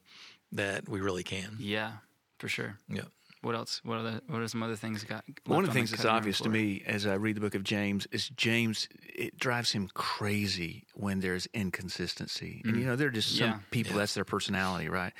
that 0.52 0.88
we 0.90 1.02
really 1.02 1.24
can. 1.24 1.56
Yeah, 1.60 1.92
for 2.40 2.48
sure. 2.48 2.78
yeah 2.90 3.04
What 3.44 3.56
else? 3.56 3.82
What 3.84 3.98
are 3.98 4.04
the, 4.04 4.22
what 4.28 4.42
are 4.42 4.48
some 4.48 4.64
other 4.64 4.78
things 4.78 5.02
that 5.02 5.10
got? 5.10 5.26
One 5.46 5.58
left 5.58 5.64
of 5.64 5.70
on 5.70 5.74
the 5.74 5.74
things 5.74 5.92
that's 5.92 6.06
obvious 6.06 6.40
to 6.40 6.50
me 6.50 6.82
as 6.88 7.06
I 7.06 7.16
read 7.16 7.36
the 7.36 7.42
book 7.42 7.56
of 7.56 7.64
James 7.64 8.08
is 8.12 8.30
James, 8.30 8.88
it 9.04 9.38
drives 9.38 9.74
him 9.74 9.90
crazy 9.94 10.86
when 10.94 11.20
there's 11.20 11.46
inconsistency. 11.54 12.62
And, 12.64 12.78
you 12.78 12.86
know, 12.86 12.96
there 12.96 13.10
are 13.10 13.12
just 13.12 13.36
some 13.36 13.50
Yeah. 13.50 13.60
people, 13.70 13.98
that's 13.98 14.14
their 14.14 14.24
personality, 14.24 14.88
right? 14.88 15.12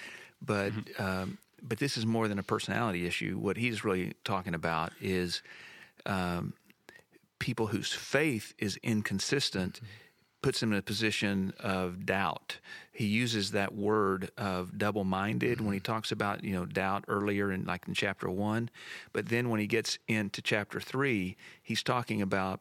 But, 0.42 0.72
um, 0.98 1.38
but 1.62 1.80
this 1.80 1.98
is 1.98 2.06
more 2.06 2.30
than 2.30 2.40
a 2.40 2.44
personality 2.44 3.06
issue. 3.06 3.38
What 3.38 3.58
he's 3.58 3.84
really 3.84 4.14
talking 4.24 4.56
about 4.56 4.94
is 5.02 5.42
um, 6.06 6.54
people 7.40 7.68
whose 7.68 7.92
faith 7.92 8.54
is 8.58 8.78
inconsistent 8.84 9.82
puts 10.44 10.62
him 10.62 10.72
in 10.72 10.78
a 10.78 10.82
position 10.84 11.54
of 11.60 12.06
doubt. 12.06 12.60
He 12.92 13.06
uses 13.08 13.52
that 13.52 13.74
word 13.74 14.30
of 14.38 14.78
double-minded 14.78 15.60
when 15.62 15.74
he 15.74 15.80
talks 15.80 16.12
about, 16.12 16.44
you 16.44 16.54
know, 16.54 16.66
doubt 16.66 17.06
earlier 17.08 17.52
in 17.52 17.66
like 17.66 17.88
in 17.88 17.96
chapter 17.96 18.30
1, 18.30 18.70
but 19.14 19.30
then 19.30 19.50
when 19.50 19.60
he 19.60 19.66
gets 19.66 19.98
into 20.08 20.42
chapter 20.44 20.80
3, 20.80 21.36
he's 21.64 21.82
talking 21.82 22.22
about 22.22 22.60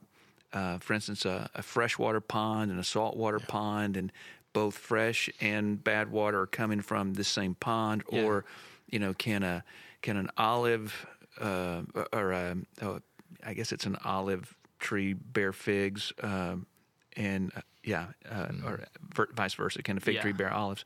uh, 0.54 0.78
for 0.78 0.92
instance 0.94 1.24
a, 1.26 1.50
a 1.54 1.62
freshwater 1.62 2.20
pond 2.20 2.70
and 2.70 2.78
a 2.78 2.84
saltwater 2.84 3.40
pond 3.40 3.96
and 3.96 4.12
both 4.52 4.76
fresh 4.76 5.30
and 5.40 5.82
bad 5.82 6.10
water 6.12 6.40
are 6.42 6.46
coming 6.46 6.80
from 6.82 7.14
the 7.14 7.24
same 7.24 7.54
pond 7.54 8.02
Yeah. 8.12 8.22
or 8.22 8.44
you 8.90 8.98
know 8.98 9.14
can 9.14 9.42
a 9.42 9.64
can 10.02 10.16
an 10.18 10.28
olive 10.36 11.06
uh, 11.40 11.80
or 12.12 12.32
a, 12.32 12.56
oh, 12.82 13.00
I 13.46 13.54
guess 13.54 13.72
it's 13.72 13.86
an 13.86 13.96
olive 14.04 14.54
tree 14.78 15.14
bear 15.14 15.54
figs 15.54 16.12
um, 16.22 16.66
and 17.16 17.50
yeah, 17.84 18.06
uh, 18.30 18.48
or 18.64 18.80
ver- 19.14 19.28
vice 19.34 19.54
versa. 19.54 19.82
Can 19.82 19.96
a 19.96 20.00
fig 20.00 20.16
Yeah. 20.16 20.22
tree 20.22 20.32
bear 20.32 20.52
olives, 20.52 20.84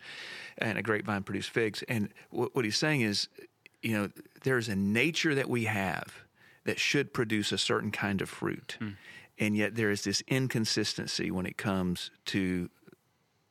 and 0.59 0.79
a 0.79 0.83
grapevine 0.83 1.23
produce 1.23 1.47
figs? 1.47 1.83
And 1.89 2.09
what, 2.31 2.55
what 2.55 2.65
he's 2.65 2.77
saying 2.79 3.03
is, 3.03 3.29
you 3.83 3.93
know, 3.93 4.11
there's 4.45 4.69
a 4.69 4.77
nature 4.77 5.35
that 5.35 5.49
we 5.49 5.65
have 5.65 6.15
that 6.65 6.81
should 6.81 7.13
produce 7.13 7.53
a 7.53 7.59
certain 7.59 7.91
kind 7.91 8.21
of 8.23 8.29
fruit, 8.29 8.77
Hmm. 8.79 8.91
and 9.39 9.57
yet 9.57 9.75
there 9.77 9.91
is 9.91 10.03
this 10.05 10.23
inconsistency 10.29 11.31
when 11.31 11.47
it 11.47 11.57
comes 11.57 12.11
to 12.27 12.71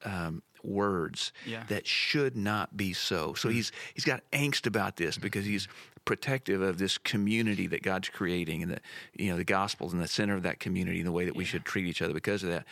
um, 0.03 0.43
words 0.63 1.31
Yeah. 1.45 1.61
Hmm. 1.61 1.67
that 1.67 1.87
should 1.87 2.35
not 2.35 2.75
be 2.75 2.93
so. 2.93 3.33
So 3.35 3.49
he's 3.49 3.71
he's 3.93 4.03
got 4.05 4.21
angst 4.31 4.65
about 4.67 4.97
this 4.97 5.17
because 5.17 5.45
he's 5.45 5.67
protective 6.05 6.61
of 6.61 6.77
this 6.77 6.97
community 6.99 7.65
that 7.67 7.81
God's 7.81 8.09
creating 8.09 8.61
and 8.63 8.71
the 8.73 8.79
you 9.15 9.29
know 9.31 9.37
the 9.37 9.43
gospel's 9.43 9.93
in 9.93 9.99
the 9.99 10.07
center 10.07 10.35
of 10.35 10.43
that 10.43 10.59
community 10.59 10.99
and 10.99 11.07
the 11.07 11.11
way 11.11 11.25
that 11.25 11.35
we 11.35 11.45
should 11.45 11.65
treat 11.65 11.85
each 11.87 12.01
other 12.01 12.13
because 12.13 12.43
of 12.43 12.49
that. 12.49 12.65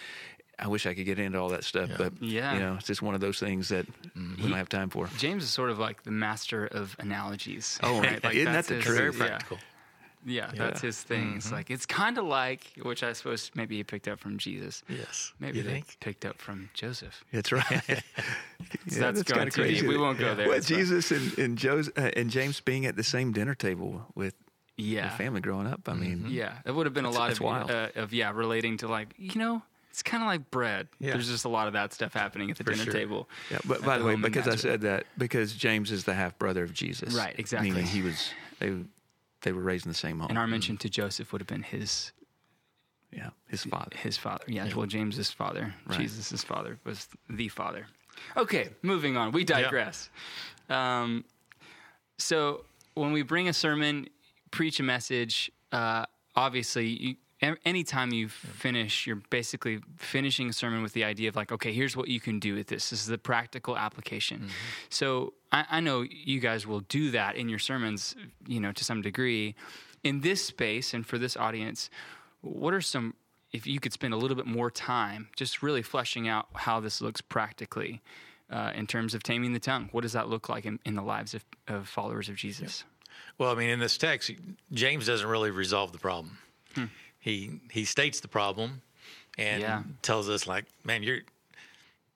I 0.59 0.67
wish 0.67 0.85
I 0.85 0.93
could 0.93 1.05
get 1.05 1.17
into 1.19 1.39
all 1.39 1.49
that 1.49 1.63
stuff, 1.63 1.89
but 1.97 2.13
Yeah. 2.21 2.53
you 2.53 2.59
know, 2.59 2.75
it's 2.75 2.85
just 2.87 3.01
one 3.01 3.15
of 3.15 3.21
those 3.21 3.39
things 3.39 3.69
that 3.69 3.85
we 4.15 4.43
don't 4.43 4.51
have 4.53 4.69
time 4.69 4.89
for. 4.89 5.07
James 5.17 5.43
is 5.43 5.49
sort 5.49 5.69
of 5.71 5.79
like 5.79 6.03
the 6.03 6.11
master 6.11 6.67
of 6.67 6.95
analogies. 6.99 7.79
Oh, 7.83 7.99
right? 8.01 8.23
Like 8.23 8.35
isn't 8.35 8.53
that's 8.53 8.67
that 8.67 8.75
the 8.75 8.81
his- 8.81 8.85
truth? 8.85 9.15
Very 9.15 9.29
yeah. 9.29 9.35
practical. 9.37 9.57
Yeah, 10.25 10.51
that's 10.55 10.79
his 10.79 11.01
thing. 11.03 11.33
It's 11.35 11.51
like 11.51 11.69
it's 11.69 11.85
kind 11.85 12.17
of 12.17 12.23
like, 12.23 12.71
which 12.81 13.03
I 13.03 13.11
suppose 13.11 13.51
maybe 13.55 13.75
he 13.75 13.83
picked 13.83 14.07
up 14.07 14.19
from 14.21 14.37
Jesus. 14.37 14.81
Yes. 14.87 15.33
Maybe 15.37 15.57
You 15.57 15.63
they 15.65 15.71
think? 15.71 15.97
picked 15.99 16.23
up 16.23 16.39
from 16.39 16.69
Joseph. 16.73 17.25
That's 17.33 17.51
right. 17.51 17.65
Yeah, 18.87 18.99
that's 19.11 19.23
going 19.23 19.39
kinda 19.39 19.51
too 19.51 19.63
deep. 19.67 19.83
We 19.85 19.97
won't 19.97 20.17
go 20.19 20.33
there. 20.35 20.47
Well, 20.47 20.55
That's 20.55 20.69
fine. 20.69 20.77
Jesus 20.79 21.11
and 21.11 21.37
and, 21.37 21.57
Jos- 21.57 21.89
uh, 21.97 22.11
and 22.15 22.29
James 22.29 22.61
being 22.61 22.85
at 22.85 22.95
the 22.95 23.03
same 23.03 23.33
dinner 23.33 23.53
table 23.55 24.05
with 24.15 24.33
Yeah, 24.77 25.09
family 25.17 25.41
growing 25.41 25.67
up. 25.67 25.89
I 25.89 25.93
mean, 25.93 26.27
yeah. 26.29 26.59
It 26.65 26.71
would 26.71 26.85
have 26.85 26.93
been 26.93 27.05
a 27.05 27.11
lot 27.11 27.31
of 27.31 27.41
wild. 27.41 27.69
uh, 27.69 27.89
of 27.95 28.13
yeah 28.13 28.31
relating 28.31 28.77
to 28.77 28.87
like 28.87 29.13
you 29.17 29.35
know 29.39 29.61
it's 29.93 30.01
kind 30.01 30.23
of 30.23 30.27
like 30.27 30.49
bread. 30.49 30.87
Yeah. 30.99 31.11
There's 31.11 31.29
just 31.29 31.45
a 31.45 31.49
lot 31.49 31.67
of 31.67 31.73
that 31.73 31.93
stuff 31.93 32.13
happening 32.15 32.49
at 32.49 32.57
the 32.57 32.63
dinner 32.63 32.77
sure. 32.83 32.93
table. 32.93 33.29
Yeah, 33.51 33.59
but 33.63 33.85
by 33.85 33.99
the 33.99 34.03
way, 34.03 34.15
because 34.15 34.47
I 34.47 34.55
said 34.55 34.81
that, 34.81 35.05
because 35.19 35.53
James 35.53 35.91
is 35.91 36.03
the 36.03 36.15
half 36.15 36.39
brother 36.39 36.63
of 36.63 36.73
Jesus, 36.73 37.13
Right, 37.13 37.35
exactly. 37.37 37.69
Meaning 37.69 37.85
he 37.85 38.01
was 38.01 38.31
they 38.57 38.73
they 39.41 39.51
were 39.51 39.61
raised 39.61 39.85
in 39.85 39.91
the 39.91 39.97
same 39.97 40.17
home. 40.17 40.29
And 40.29 40.39
our 40.39 40.47
mention 40.47 40.77
to 40.77 40.89
Joseph 40.89 41.31
would 41.31 41.41
have 41.41 41.47
been 41.47 41.61
his 41.61 42.11
yeah, 43.11 43.29
his 43.47 43.65
father. 43.65 43.95
his 43.95 44.17
father. 44.17 44.43
Yeah, 44.47 44.67
well, 44.75 44.87
James's 44.87 45.29
father, 45.29 45.75
Right. 45.85 45.99
Jesus' 45.99 46.43
father 46.43 46.79
was 46.83 47.07
the 47.29 47.49
father. 47.49 47.85
Okay, 48.35 48.69
moving 48.81 49.15
on. 49.15 49.31
We 49.31 49.43
digress. 49.43 50.09
Um, 50.69 51.23
so 52.17 52.65
when 52.95 53.11
we 53.11 53.21
bring 53.21 53.47
a 53.47 53.53
sermon, 53.53 54.07
preach 54.49 54.79
a 54.79 54.83
message, 54.83 55.51
uh, 55.71 56.07
obviously, 56.35 56.87
you, 56.87 57.15
anytime 57.65 58.13
you 58.13 58.29
finish, 58.29 59.05
you're 59.07 59.21
basically 59.29 59.79
finishing 59.97 60.49
a 60.49 60.53
sermon 60.53 60.81
with 60.83 60.93
the 60.93 61.03
idea 61.03 61.29
of 61.29 61.35
like, 61.35 61.51
okay, 61.51 61.73
here's 61.73 61.95
what 61.95 62.07
you 62.07 62.19
can 62.19 62.39
do 62.39 62.55
with 62.55 62.67
this. 62.67 62.89
This 62.89 63.01
is 63.01 63.07
the 63.07 63.17
practical 63.17 63.77
application. 63.77 64.49
So 64.89 65.33
I, 65.51 65.65
I 65.69 65.79
know 65.79 66.01
you 66.01 66.39
guys 66.39 66.65
will 66.65 66.81
do 66.81 67.11
that 67.11 67.35
in 67.35 67.49
your 67.49 67.59
sermons, 67.59 68.15
you 68.47 68.59
know, 68.59 68.71
to 68.71 68.83
some 68.83 69.01
degree. 69.01 69.55
In 70.03 70.21
this 70.21 70.45
space 70.45 70.93
and 70.93 71.05
for 71.05 71.17
this 71.17 71.35
audience, 71.37 71.89
what 72.41 72.73
are 72.73 72.81
some 72.81 73.13
if 73.51 73.67
you 73.67 73.79
could 73.79 73.93
spend 73.93 74.13
a 74.13 74.17
little 74.17 74.35
bit 74.35 74.47
more 74.47 74.71
time 74.71 75.29
just 75.35 75.61
really 75.61 75.83
fleshing 75.83 76.27
out 76.27 76.47
how 76.53 76.79
this 76.79 77.01
looks 77.01 77.21
practically 77.21 78.01
uh, 78.49 78.71
in 78.75 78.87
terms 78.87 79.13
of 79.13 79.21
taming 79.21 79.53
the 79.53 79.59
tongue 79.59 79.89
what 79.91 80.01
does 80.01 80.13
that 80.13 80.27
look 80.27 80.49
like 80.49 80.65
in, 80.65 80.79
in 80.85 80.95
the 80.95 81.03
lives 81.03 81.33
of, 81.35 81.45
of 81.67 81.87
followers 81.87 82.29
of 82.29 82.35
jesus 82.35 82.83
Well, 83.37 83.51
I 83.51 83.55
mean, 83.55 83.69
in 83.69 83.79
this 83.79 83.97
text, 83.97 84.31
James 84.71 85.05
doesn't 85.05 85.27
really 85.27 85.51
resolve 85.51 85.91
the 85.91 85.99
problem. 85.99 86.37
He 87.23 87.61
he 87.71 87.85
states 87.85 88.19
the 88.19 88.27
problem 88.27 88.81
and 89.37 89.61
Yeah. 89.61 89.83
tells 90.01 90.27
us 90.29 90.45
like, 90.45 90.65
man, 90.83 91.03
you're 91.03 91.21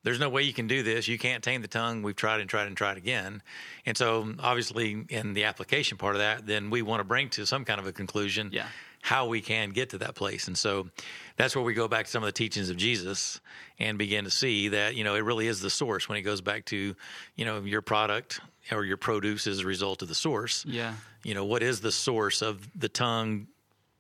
there's 0.04 0.20
no 0.20 0.30
way 0.30 0.44
you 0.44 0.54
can 0.54 0.68
do 0.68 0.84
this. 0.84 1.08
You 1.08 1.18
can't 1.18 1.44
tame 1.44 1.62
the 1.62 1.68
tongue. 1.68 2.02
We've 2.02 2.16
tried 2.16 2.40
and 2.40 2.50
tried 2.50 2.68
and 2.68 2.78
tried 2.78 2.98
again. 2.98 3.42
And 3.86 3.98
so, 3.98 4.34
obviously, 4.40 5.06
in 5.10 5.34
the 5.34 5.44
application 5.46 5.98
part 5.98 6.16
of 6.16 6.20
that, 6.20 6.46
then 6.46 6.70
we 6.70 6.82
want 6.82 7.00
to 7.02 7.04
bring 7.04 7.30
to 7.32 7.46
some 7.46 7.66
kind 7.66 7.80
of 7.80 7.88
a 7.88 7.92
conclusion 7.92 8.50
Yeah. 8.54 8.68
how 9.02 9.28
we 9.28 9.42
can 9.42 9.72
get 9.72 9.90
to 9.90 9.98
that 9.98 10.16
place. 10.16 10.48
And 10.48 10.58
so, 10.58 10.90
that's 11.36 11.56
where 11.56 11.66
we 11.66 11.74
go 11.74 11.88
back 11.90 12.06
to 12.06 12.12
some 12.12 12.24
of 12.24 12.28
the 12.28 12.32
teachings 12.44 12.70
of 12.70 12.78
Jesus 12.78 13.42
and 13.80 13.98
begin 13.98 14.24
to 14.24 14.32
see 14.32 14.70
that, 14.70 14.96
you 14.96 15.04
know, 15.04 15.16
it 15.16 15.24
really 15.26 15.48
is 15.48 15.60
the 15.62 15.70
source 15.70 16.08
when 16.08 16.18
it 16.18 16.22
goes 16.22 16.42
back 16.42 16.66
to, 16.66 16.96
you 17.36 17.46
know, 17.46 17.60
your 17.62 17.82
product 17.82 18.40
or 18.72 18.86
your 18.86 18.98
produce 18.98 19.46
is 19.48 19.60
a 19.62 19.66
result 19.66 20.02
of 20.02 20.08
the 20.10 20.16
source 20.16 20.66
yeah 20.68 20.94
you 21.24 21.34
know, 21.34 21.44
what 21.44 21.64
is 21.64 21.82
the 21.82 21.92
source 21.92 22.42
of 22.42 22.66
the 22.80 22.88
tongue 22.88 23.48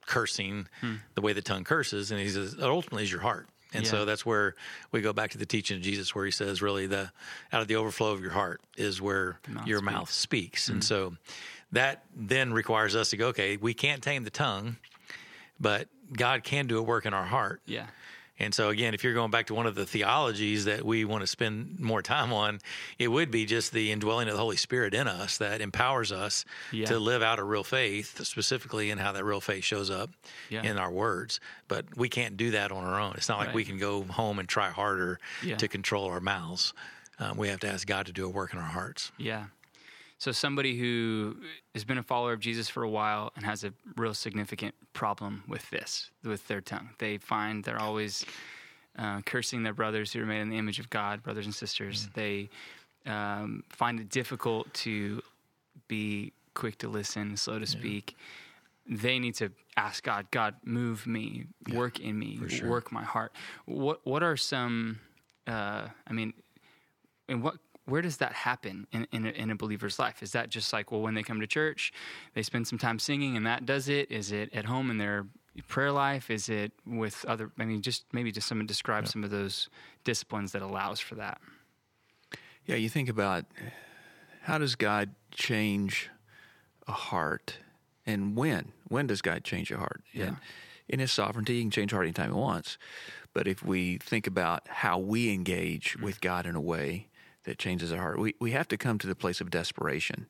cursing 0.07 0.67
hmm. 0.81 0.95
the 1.13 1.21
way 1.21 1.33
the 1.33 1.41
tongue 1.41 1.63
curses? 1.63 2.09
And 2.11 2.19
he 2.19 2.29
says, 2.29 2.55
ultimately 2.59 3.03
is 3.03 3.11
your 3.11 3.21
heart. 3.21 3.47
And 3.73 3.83
Yeah. 3.83 3.91
so 3.91 4.05
that's 4.05 4.25
where 4.25 4.55
we 4.91 5.01
go 5.01 5.13
back 5.13 5.31
to 5.31 5.37
the 5.37 5.45
teaching 5.45 5.77
of 5.77 5.83
Jesus, 5.83 6.15
where 6.15 6.25
he 6.25 6.31
says, 6.31 6.61
really, 6.61 6.87
the 6.87 7.11
out 7.51 7.61
of 7.61 7.67
the 7.67 7.75
overflow 7.75 8.11
of 8.13 8.21
your 8.21 8.31
heart 8.31 8.61
is 8.77 9.01
where 9.01 9.39
mouth 9.47 9.67
your 9.67 9.79
speaks. 9.79 9.91
mouth 9.91 10.11
speaks. 10.11 10.69
And 10.69 10.77
hmm. 10.77 10.81
so 10.81 11.17
that 11.73 12.05
then 12.15 12.53
requires 12.53 12.95
us 12.95 13.11
to 13.11 13.17
go, 13.17 13.27
okay, 13.27 13.57
we 13.57 13.73
can't 13.73 14.01
tame 14.01 14.23
the 14.23 14.29
tongue, 14.29 14.77
but 15.59 15.87
God 16.11 16.43
can 16.43 16.65
do 16.67 16.77
a 16.79 16.81
work 16.81 17.05
in 17.05 17.13
our 17.13 17.25
heart. 17.25 17.61
yeah 17.65 17.87
And 18.39 18.53
so, 18.53 18.69
again, 18.69 18.93
if 18.93 19.03
you're 19.03 19.13
going 19.15 19.31
back 19.31 19.47
to 19.47 19.55
one 19.55 19.65
of 19.65 19.73
the 19.75 19.85
theologies 19.85 20.65
that 20.65 20.85
we 20.85 21.05
want 21.05 21.21
to 21.21 21.27
spend 21.27 21.79
more 21.79 22.01
time 22.03 22.31
on, 22.31 22.59
it 22.99 23.07
would 23.07 23.31
be 23.31 23.45
just 23.45 23.71
the 23.71 23.91
indwelling 23.91 24.27
of 24.27 24.33
the 24.35 24.39
Holy 24.39 24.57
Spirit 24.57 24.93
in 24.93 25.07
us 25.07 25.37
that 25.39 25.59
empowers 25.59 26.11
us 26.11 26.45
Yeah. 26.71 26.85
to 26.85 26.99
live 26.99 27.23
out 27.23 27.39
a 27.39 27.43
real 27.43 27.63
faith, 27.63 28.23
specifically 28.23 28.91
in 28.91 28.99
how 28.99 29.11
that 29.13 29.23
real 29.23 29.41
faith 29.41 29.63
shows 29.63 29.89
up 29.89 30.11
Yeah. 30.49 30.61
in 30.63 30.77
our 30.77 30.91
words. 30.91 31.39
But 31.67 31.85
we 31.97 32.09
can't 32.09 32.37
do 32.37 32.51
that 32.51 32.71
on 32.71 32.83
our 32.83 32.99
own. 32.99 33.13
It's 33.17 33.29
not 33.29 33.39
like 33.39 33.53
we 33.55 33.65
can 33.65 33.77
go 33.79 34.03
home 34.03 34.37
and 34.39 34.47
try 34.47 34.69
harder 34.69 35.19
Yeah. 35.43 35.55
to 35.57 35.67
control 35.67 36.05
our 36.05 36.19
mouths. 36.19 36.73
Um, 37.19 37.37
we 37.37 37.47
have 37.47 37.59
to 37.61 37.67
ask 37.67 37.87
God 37.87 38.05
to 38.05 38.11
do 38.13 38.25
a 38.25 38.29
work 38.29 38.53
in 38.53 38.59
our 38.59 38.65
hearts. 38.69 39.11
yeah 39.17 39.45
so 40.17 40.31
somebody 40.31 40.77
who 40.77 41.35
has 41.73 41.83
been 41.83 41.97
a 41.97 42.03
follower 42.03 42.33
of 42.33 42.39
jesus 42.39 42.69
for 42.69 42.83
a 42.83 42.89
while 42.89 43.31
and 43.35 43.45
has 43.45 43.63
a 43.63 43.73
real 43.95 44.13
significant 44.13 44.73
problem 44.93 45.43
with 45.47 45.69
this 45.69 46.09
with 46.23 46.47
their 46.47 46.61
tongue 46.61 46.89
they 46.99 47.17
find 47.17 47.63
they're 47.63 47.81
always 47.81 48.25
uh, 48.97 49.21
cursing 49.21 49.63
their 49.63 49.73
brothers 49.73 50.11
who 50.11 50.21
are 50.21 50.25
made 50.25 50.41
in 50.41 50.49
the 50.49 50.57
image 50.57 50.79
of 50.79 50.89
god 50.89 51.21
brothers 51.21 51.45
and 51.45 51.53
sisters 51.53 52.09
they 52.15 52.49
um, 53.05 53.63
find 53.69 53.99
it 53.99 54.09
difficult 54.09 54.71
to 54.73 55.21
be 55.87 56.33
quick 56.53 56.77
to 56.79 56.89
listen, 56.89 57.37
slow 57.37 57.59
to 57.59 57.65
speak. 57.65 58.15
They 58.89 59.19
need 59.19 59.35
to 59.35 59.51
ask 59.75 60.03
God, 60.03 60.27
God, 60.31 60.55
move 60.63 61.05
me, 61.07 61.45
work 61.73 61.99
in 61.99 62.17
me, 62.17 62.39
work 62.63 62.91
my 62.91 63.03
heart. 63.03 63.31
What 63.65 64.05
What 64.05 64.23
are 64.23 64.37
some? 64.37 64.99
Uh, 65.45 65.87
I 66.07 66.13
mean, 66.13 66.33
and 67.29 67.43
what? 67.43 67.55
Where 67.87 68.01
does 68.01 68.17
that 68.17 68.33
happen 68.33 68.85
in 68.91 69.07
in 69.11 69.25
a, 69.25 69.29
in 69.29 69.49
a 69.49 69.55
believer's 69.55 69.97
life? 69.97 70.21
Is 70.21 70.33
that 70.33 70.49
just 70.49 70.73
like 70.73 70.91
well, 70.91 71.01
when 71.01 71.13
they 71.13 71.23
come 71.23 71.39
to 71.39 71.47
church, 71.47 71.93
they 72.33 72.43
spend 72.43 72.67
some 72.67 72.77
time 72.77 72.99
singing, 72.99 73.37
and 73.37 73.45
that 73.45 73.65
does 73.65 73.87
it? 73.87 74.11
Is 74.11 74.31
it 74.31 74.53
at 74.53 74.65
home 74.65 74.91
in 74.91 74.97
their 74.97 75.25
prayer 75.67 75.91
life? 75.91 76.29
Is 76.29 76.49
it 76.49 76.73
with 76.85 77.23
other? 77.25 77.49
I 77.57 77.63
mean, 77.63 77.81
just 77.81 78.03
maybe 78.11 78.31
just 78.31 78.47
someone 78.47 78.67
describe 78.67 79.07
some 79.07 79.23
of 79.23 79.29
those 79.29 79.69
disciplines 80.03 80.51
that 80.51 80.61
allows 80.61 80.99
for 80.99 81.15
that. 81.15 81.39
Yeah, 82.65 82.75
you 82.75 82.89
think 82.89 83.07
about 83.07 83.45
how 84.41 84.57
does 84.57 84.75
God 84.75 85.15
change 85.31 86.09
a 86.87 86.91
heart, 86.91 87.59
and 88.05 88.35
when? 88.35 88.73
When 88.89 89.07
does 89.07 89.21
God 89.21 89.45
change 89.45 89.71
a 89.71 89.77
heart? 89.77 90.03
Yeah. 90.11 90.25
And 90.25 90.37
in 90.89 90.99
His 90.99 91.13
sovereignty, 91.13 91.55
He 91.55 91.61
can 91.61 91.71
change 91.71 91.93
a 91.93 91.95
heart 91.95 92.05
anytime 92.05 92.33
He 92.33 92.37
wants. 92.37 92.77
But 93.33 93.47
if 93.47 93.63
we 93.63 93.97
think 93.97 94.27
about 94.27 94.67
how 94.67 94.97
we 94.97 95.33
engage 95.33 95.97
mm. 95.97 96.03
with 96.03 96.19
God 96.19 96.45
in 96.45 96.55
a 96.55 96.61
way 96.61 97.07
that 97.47 97.57
changes 97.57 97.91
our 97.91 97.99
heart, 97.99 98.19
we, 98.19 98.35
we 98.39 98.51
have 98.51 98.67
to 98.67 98.77
come 98.77 98.99
to 98.99 99.07
the 99.07 99.15
place 99.15 99.41
of 99.41 99.49
desperation. 99.49 100.27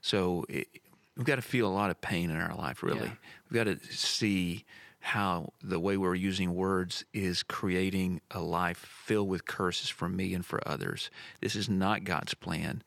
So 0.00 0.44
it, 0.48 0.68
we've 1.16 1.26
got 1.26 1.36
to 1.36 1.42
feel 1.42 1.66
a 1.66 1.74
lot 1.74 1.90
of 1.90 2.00
pain 2.00 2.30
in 2.30 2.40
our 2.40 2.54
life, 2.54 2.82
really. 2.82 3.08
Yeah. 3.08 3.12
We've 3.50 3.64
got 3.64 3.64
to 3.64 3.92
see 3.92 4.64
how 5.00 5.52
the 5.62 5.80
way 5.80 5.96
we're 5.96 6.14
using 6.14 6.54
words 6.54 7.04
is 7.12 7.42
creating 7.42 8.20
a 8.30 8.40
life 8.40 8.78
filled 8.78 9.28
with 9.28 9.46
curses 9.46 9.88
for 9.88 10.08
me 10.08 10.32
and 10.34 10.44
for 10.44 10.60
others. 10.66 11.10
This 11.40 11.56
is 11.56 11.68
not 11.68 12.04
God's 12.04 12.34
plan. 12.34 12.82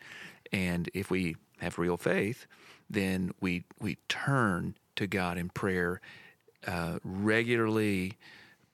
And 0.52 0.90
if 0.94 1.10
we 1.12 1.36
have 1.60 1.78
real 1.78 1.98
faith, 1.98 2.46
then 2.90 3.32
we 3.42 3.64
we 3.80 3.98
turn 4.08 4.76
to 4.96 5.08
God 5.08 5.38
in 5.38 5.50
prayer 5.50 6.02
uh, 6.68 7.00
regularly, 7.04 8.14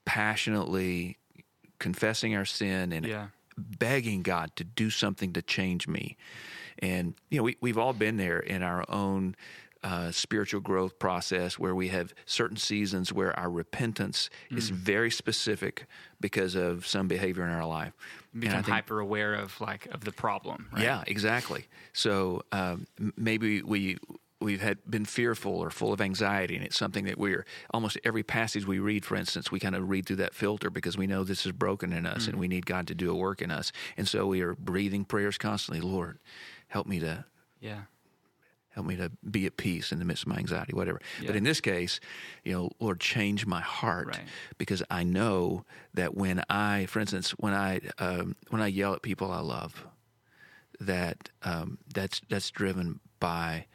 passionately, 0.04 1.16
confessing 1.78 2.36
our 2.36 2.44
sin 2.44 2.92
and 2.92 3.06
Yeah. 3.06 3.28
Begging 3.60 4.22
God 4.22 4.54
to 4.56 4.64
do 4.64 4.90
something 4.90 5.32
to 5.34 5.42
change 5.42 5.86
me. 5.86 6.16
And 6.78 7.14
you 7.30 7.38
know, 7.38 7.44
we 7.44 7.56
we've 7.60 7.78
all 7.78 7.92
been 7.92 8.16
there 8.16 8.40
in 8.40 8.62
our 8.62 8.84
own 8.88 9.36
uh, 9.82 10.10
spiritual 10.10 10.60
growth 10.60 10.98
process 10.98 11.58
where 11.58 11.74
we 11.74 11.88
have 11.88 12.12
certain 12.26 12.56
seasons 12.56 13.12
where 13.12 13.38
our 13.38 13.50
repentance 13.50 14.28
is 14.50 14.68
very 14.68 15.10
specific 15.10 15.86
because 16.20 16.54
of 16.54 16.86
some 16.86 17.08
behavior 17.08 17.44
in 17.44 17.50
our 17.50 17.66
life. 17.66 17.94
Become 18.38 18.62
think- 18.62 18.74
hyper 18.74 19.00
aware 19.00 19.34
of 19.34 19.58
like 19.60 19.86
of 19.86 20.04
the 20.04 20.12
problem. 20.12 20.68
Right? 20.72 20.82
yeah, 20.82 21.02
exactly. 21.06 21.66
So 21.92 22.42
um, 22.52 22.86
maybe 23.16 23.62
we 23.62 23.98
we've 24.40 24.60
had 24.60 24.78
been 24.88 25.04
fearful 25.04 25.52
or 25.52 25.70
full 25.70 25.92
of 25.92 26.00
anxiety, 26.00 26.56
and 26.56 26.64
it's 26.64 26.76
something 26.78 27.04
that 27.04 27.18
we're 27.18 27.44
almost 27.72 27.98
every 28.04 28.22
passage 28.22 28.66
we 28.66 28.78
read, 28.78 29.04
for 29.04 29.16
instance, 29.16 29.50
we 29.52 29.60
kind 29.60 29.74
of 29.74 29.88
read 29.88 30.06
through 30.06 30.16
that 30.16 30.34
filter 30.34 30.70
because 30.70 30.96
we 30.96 31.06
know 31.06 31.24
this 31.24 31.44
is 31.46 31.52
broken 31.52 31.92
in 31.92 32.06
us, 32.06 32.26
and 32.26 32.38
we 32.38 32.48
need 32.48 32.66
God 32.66 32.86
to 32.88 32.94
do 32.94 33.10
a 33.10 33.14
work 33.14 33.42
in 33.42 33.50
us, 33.50 33.70
and 33.96 34.08
so 34.08 34.26
we 34.26 34.40
are 34.40 34.54
breathing 34.54 35.04
prayers 35.04 35.36
constantly. 35.38 35.80
Lord, 35.80 36.18
help 36.68 36.86
me 36.86 36.98
to 37.00 37.24
Yeah. 37.60 37.82
help 38.70 38.86
me 38.86 38.96
to 38.96 39.10
be 39.28 39.46
at 39.46 39.56
peace 39.56 39.90
in 39.92 39.98
the 39.98 40.04
midst 40.04 40.22
of 40.22 40.28
my 40.28 40.36
anxiety, 40.36 40.72
whatever. 40.72 41.00
But 41.26 41.34
in 41.36 41.42
this 41.44 41.60
case, 41.60 41.98
you 42.44 42.52
know, 42.52 42.70
Lord, 42.78 43.00
change 43.00 43.44
my 43.44 43.60
heart 43.60 44.06
Right. 44.06 44.28
because 44.58 44.82
I 44.88 45.02
know 45.02 45.64
that 45.94 46.14
when 46.14 46.42
I, 46.48 46.86
for 46.86 47.00
instance, 47.00 47.30
when 47.32 47.52
I 47.52 47.80
um, 47.98 48.36
when 48.48 48.62
I 48.62 48.68
yell 48.68 48.94
at 48.94 49.02
people 49.02 49.30
I 49.32 49.40
love, 49.40 49.84
that 50.78 51.28
um, 51.42 51.78
that's 51.92 52.20
that's 52.28 52.50
driven 52.50 53.00
by 53.18 53.66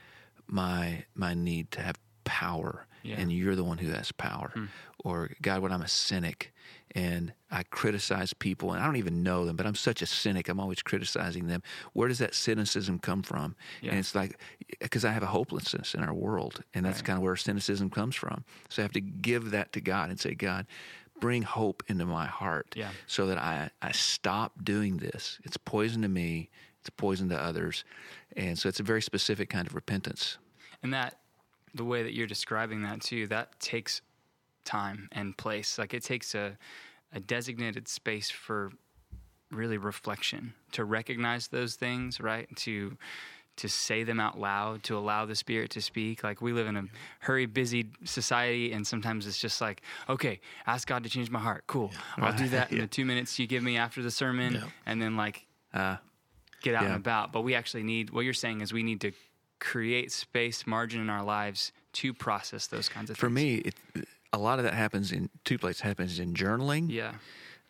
my 0.47 1.05
my 1.13 1.33
need 1.33 1.71
to 1.71 1.81
have 1.81 1.97
power, 2.23 2.87
Yeah. 3.03 3.15
Hmm. 3.15 3.21
and 3.21 3.31
you're 3.31 3.55
the 3.55 3.63
one 3.63 3.77
who 3.77 3.89
has 3.91 4.11
power. 4.11 4.51
Or 5.03 5.29
God, 5.41 5.61
when 5.61 5.71
I'm 5.71 5.83
a 5.83 5.87
cynic 5.87 6.51
and 6.95 7.33
I 7.51 7.61
criticize 7.63 8.33
people, 8.33 8.73
and 8.73 8.81
I 8.81 8.85
don't 8.87 8.95
even 8.95 9.21
know 9.21 9.45
them, 9.45 9.55
but 9.55 9.67
I'm 9.67 9.75
such 9.75 10.01
a 10.01 10.07
cynic. 10.07 10.49
I'm 10.49 10.59
always 10.59 10.81
criticizing 10.81 11.45
them. 11.47 11.61
Where 11.93 12.07
does 12.07 12.17
that 12.17 12.33
cynicism 12.33 12.97
come 12.99 13.21
from? 13.21 13.55
Yeah. 13.81 13.91
And 13.91 13.99
it's 13.99 14.15
like 14.15 14.39
because 14.79 15.05
I 15.05 15.11
have 15.11 15.21
a 15.23 15.27
hopelessness 15.27 15.93
in 15.93 16.01
our 16.03 16.13
world, 16.13 16.63
and 16.73 16.85
that's 16.85 16.97
Right. 16.99 17.05
kind 17.05 17.17
of 17.17 17.23
where 17.23 17.35
cynicism 17.35 17.89
comes 17.91 18.15
from. 18.15 18.43
So 18.69 18.81
I 18.81 18.83
have 18.83 18.93
to 18.93 19.01
give 19.01 19.51
that 19.51 19.71
to 19.73 19.81
God 19.81 20.09
and 20.09 20.19
say, 20.19 20.33
God. 20.35 20.65
Bring 21.21 21.43
hope 21.43 21.81
into 21.87 22.05
my 22.05 22.25
heart 22.25 22.73
Yeah. 22.75 22.89
so 23.07 23.27
that 23.27 23.37
I, 23.37 23.69
I 23.81 23.93
stop 23.93 24.65
doing 24.65 24.97
this. 24.97 25.39
It's 25.45 25.55
poison 25.55 26.01
to 26.01 26.09
me, 26.09 26.49
it's 26.81 26.89
poison 26.89 27.29
to 27.29 27.41
others. 27.41 27.85
And 28.35 28.57
so 28.57 28.67
it's 28.69 28.79
a 28.79 28.83
very 28.83 29.01
specific 29.01 29.49
kind 29.49 29.67
of 29.67 29.75
repentance. 29.75 30.37
And 30.83 30.93
that, 30.93 31.19
the 31.73 31.85
way 31.85 32.03
that 32.03 32.13
you're 32.13 32.27
describing 32.27 32.81
that 32.83 33.01
too, 33.01 33.27
that 33.27 33.59
takes 33.59 34.01
time 34.65 35.07
and 35.11 35.37
place. 35.37 35.77
Like 35.77 35.93
it 35.93 36.03
takes 36.03 36.35
a, 36.35 36.57
a 37.13 37.19
designated 37.19 37.87
space 37.87 38.29
for 38.29 38.71
really 39.51 39.77
reflection 39.77 40.53
to 40.73 40.83
recognize 40.83 41.47
those 41.47 41.75
things, 41.75 42.19
right? 42.19 42.47
To 42.57 42.97
to 43.57 43.69
say 43.69 44.03
them 44.03 44.19
out 44.19 44.37
loud, 44.37 44.83
to 44.83 44.97
allow 44.97 45.25
the 45.25 45.33
spirit 45.33 45.71
to 45.71 45.81
speak. 45.81 46.25
Like 46.25 46.41
we 46.41 46.51
live 46.51 46.67
in 46.67 46.75
a 46.75 46.83
hurry, 47.19 47.45
busy 47.45 47.85
society, 48.03 48.73
and 48.73 48.85
sometimes 48.85 49.25
it's 49.27 49.39
just 49.39 49.61
like, 49.61 49.81
okay, 50.09 50.41
ask 50.67 50.85
God 50.85 51.03
to 51.03 51.09
change 51.09 51.31
my 51.31 51.39
heart. 51.39 51.63
Cool, 51.65 51.89
I'll 52.17 52.35
do 52.37 52.49
that 52.57 52.73
in 52.73 52.79
the 52.79 52.87
two 52.87 53.05
minutes 53.05 53.39
you 53.39 53.47
give 53.47 53.63
me 53.63 53.77
after 53.77 54.03
the 54.03 54.11
sermon, 54.11 54.55
Yeah. 54.55 54.63
and 54.85 55.01
then 55.01 55.15
like 55.15 55.45
Uh, 55.73 55.95
get 56.65 56.75
out 56.75 56.81
Yeah. 56.83 56.89
and 56.89 56.95
about. 56.97 57.31
But 57.31 57.41
we 57.41 57.55
actually 57.55 57.83
need 57.83 58.09
what 58.09 58.25
you're 58.25 58.33
saying 58.45 58.59
is 58.61 58.73
we 58.73 58.83
need 58.83 58.99
to 59.01 59.11
create 59.59 60.11
space, 60.11 60.67
margin 60.67 60.99
in 61.01 61.09
our 61.09 61.23
lives 61.23 61.71
to 61.93 62.13
process 62.13 62.67
those 62.67 62.89
kinds 62.89 63.09
of 63.09 63.15
for 63.17 63.27
things. 63.27 63.35
me, 63.35 63.55
it, 63.69 63.75
a 64.33 64.37
lot 64.37 64.59
of 64.59 64.65
that 64.65 64.73
happens 64.73 65.11
in 65.13 65.29
two 65.45 65.57
places. 65.57 65.81
It 65.81 65.85
happens 65.85 66.19
in 66.19 66.33
journaling, 66.33 66.91
yeah, 66.91 67.13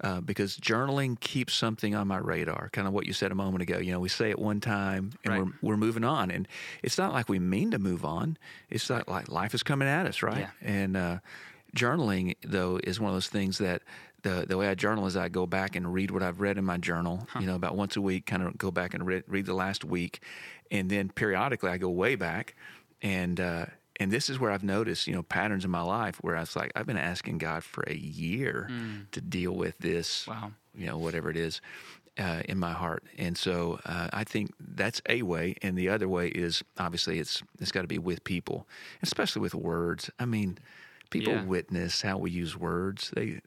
uh, 0.02 0.20
because 0.22 0.58
journaling 0.58 1.20
keeps 1.20 1.54
something 1.54 1.94
on 1.94 2.08
my 2.08 2.18
radar. 2.18 2.70
Kind 2.74 2.88
of 2.88 2.94
what 2.94 3.06
you 3.06 3.14
said 3.14 3.32
a 3.32 3.36
moment 3.36 3.62
ago. 3.62 3.78
You 3.78 3.92
know, 3.92 4.00
we 4.00 4.10
say 4.10 4.32
it 4.32 4.40
one 4.40 4.60
time 4.60 5.12
and 5.24 5.34
Right. 5.34 5.44
we're 5.62 5.70
we're 5.74 5.78
moving 5.78 6.04
on, 6.04 6.32
and 6.32 6.48
it's 6.82 6.98
not 6.98 7.14
like 7.14 7.30
we 7.30 7.38
mean 7.40 7.70
to 7.72 7.78
move 7.80 8.04
on. 8.04 8.38
It's 8.70 8.90
not 8.90 9.08
like 9.08 9.30
life 9.30 9.54
is 9.54 9.62
coming 9.62 9.88
at 9.88 10.08
us, 10.08 10.24
right? 10.24 10.40
Yeah. 10.40 10.52
And 10.78 10.98
uh, 10.98 11.20
journaling 11.76 12.36
though 12.44 12.80
is 12.84 13.00
one 13.00 13.10
of 13.10 13.16
those 13.16 13.30
things 13.30 13.58
that. 13.60 13.82
The, 14.26 14.46
the 14.48 14.58
way 14.58 14.68
I 14.68 14.76
journal 14.76 15.06
is 15.06 15.16
I 15.16 15.30
go 15.30 15.46
back 15.46 15.76
and 15.76 15.94
read 15.94 16.10
what 16.12 16.24
I've 16.24 16.42
read 16.42 16.58
in 16.58 16.66
my 16.66 16.78
journal, 16.78 17.28
you 17.40 17.46
know, 17.46 17.56
about 17.56 17.76
once 17.76 17.96
a 17.96 18.02
week, 18.02 18.26
kind 18.26 18.42
of 18.44 18.58
go 18.58 18.72
back 18.72 18.94
and 18.96 19.06
read, 19.06 19.24
read 19.28 19.46
the 19.46 19.54
last 19.54 19.86
week. 19.86 20.20
And 20.72 20.90
then 20.90 21.10
periodically 21.10 21.70
I 21.70 21.78
go 21.78 21.90
way 21.90 22.16
back 22.16 22.56
and, 23.02 23.40
uh, 23.40 23.66
and 24.00 24.12
this 24.12 24.30
is 24.30 24.40
where 24.40 24.52
I've 24.52 24.64
noticed, 24.64 25.06
you 25.08 25.14
know, 25.14 25.22
patterns 25.24 25.64
in 25.64 25.70
my 25.72 25.82
life 25.84 26.18
where 26.22 26.36
I 26.36 26.40
was 26.42 26.56
like, 26.56 26.72
I've 26.76 26.88
been 26.88 26.98
asking 26.98 27.38
God 27.38 27.64
for 27.64 27.84
a 27.88 27.94
year 27.96 28.68
to 29.12 29.22
deal 29.22 29.54
with 29.56 29.78
this, 29.78 30.28
Wow. 30.28 30.52
you 30.74 30.88
know, 30.88 30.98
whatever 30.98 31.30
it 31.30 31.38
is 31.38 31.62
uh, 32.18 32.42
in 32.50 32.58
my 32.58 32.74
heart. 32.74 33.04
And 33.18 33.38
so 33.38 33.80
uh, 33.86 34.10
I 34.12 34.24
think 34.24 34.52
that's 34.60 35.02
a 35.08 35.22
way. 35.22 35.56
And 35.62 35.78
the 35.78 35.90
other 35.90 36.10
way 36.10 36.28
is 36.30 36.64
obviously 36.80 37.20
it's 37.20 37.44
it's 37.62 37.72
got 37.72 37.82
to 37.84 37.88
be 37.88 38.00
with 38.00 38.24
people, 38.24 38.68
especially 39.04 39.42
with 39.44 39.54
words. 39.56 40.10
I 40.20 40.26
mean, 40.26 40.58
people 41.10 41.34
Yeah. 41.34 41.44
witness 41.44 42.02
how 42.02 42.18
we 42.18 42.32
use 42.32 42.58
words. 42.58 43.12
They 43.16 43.40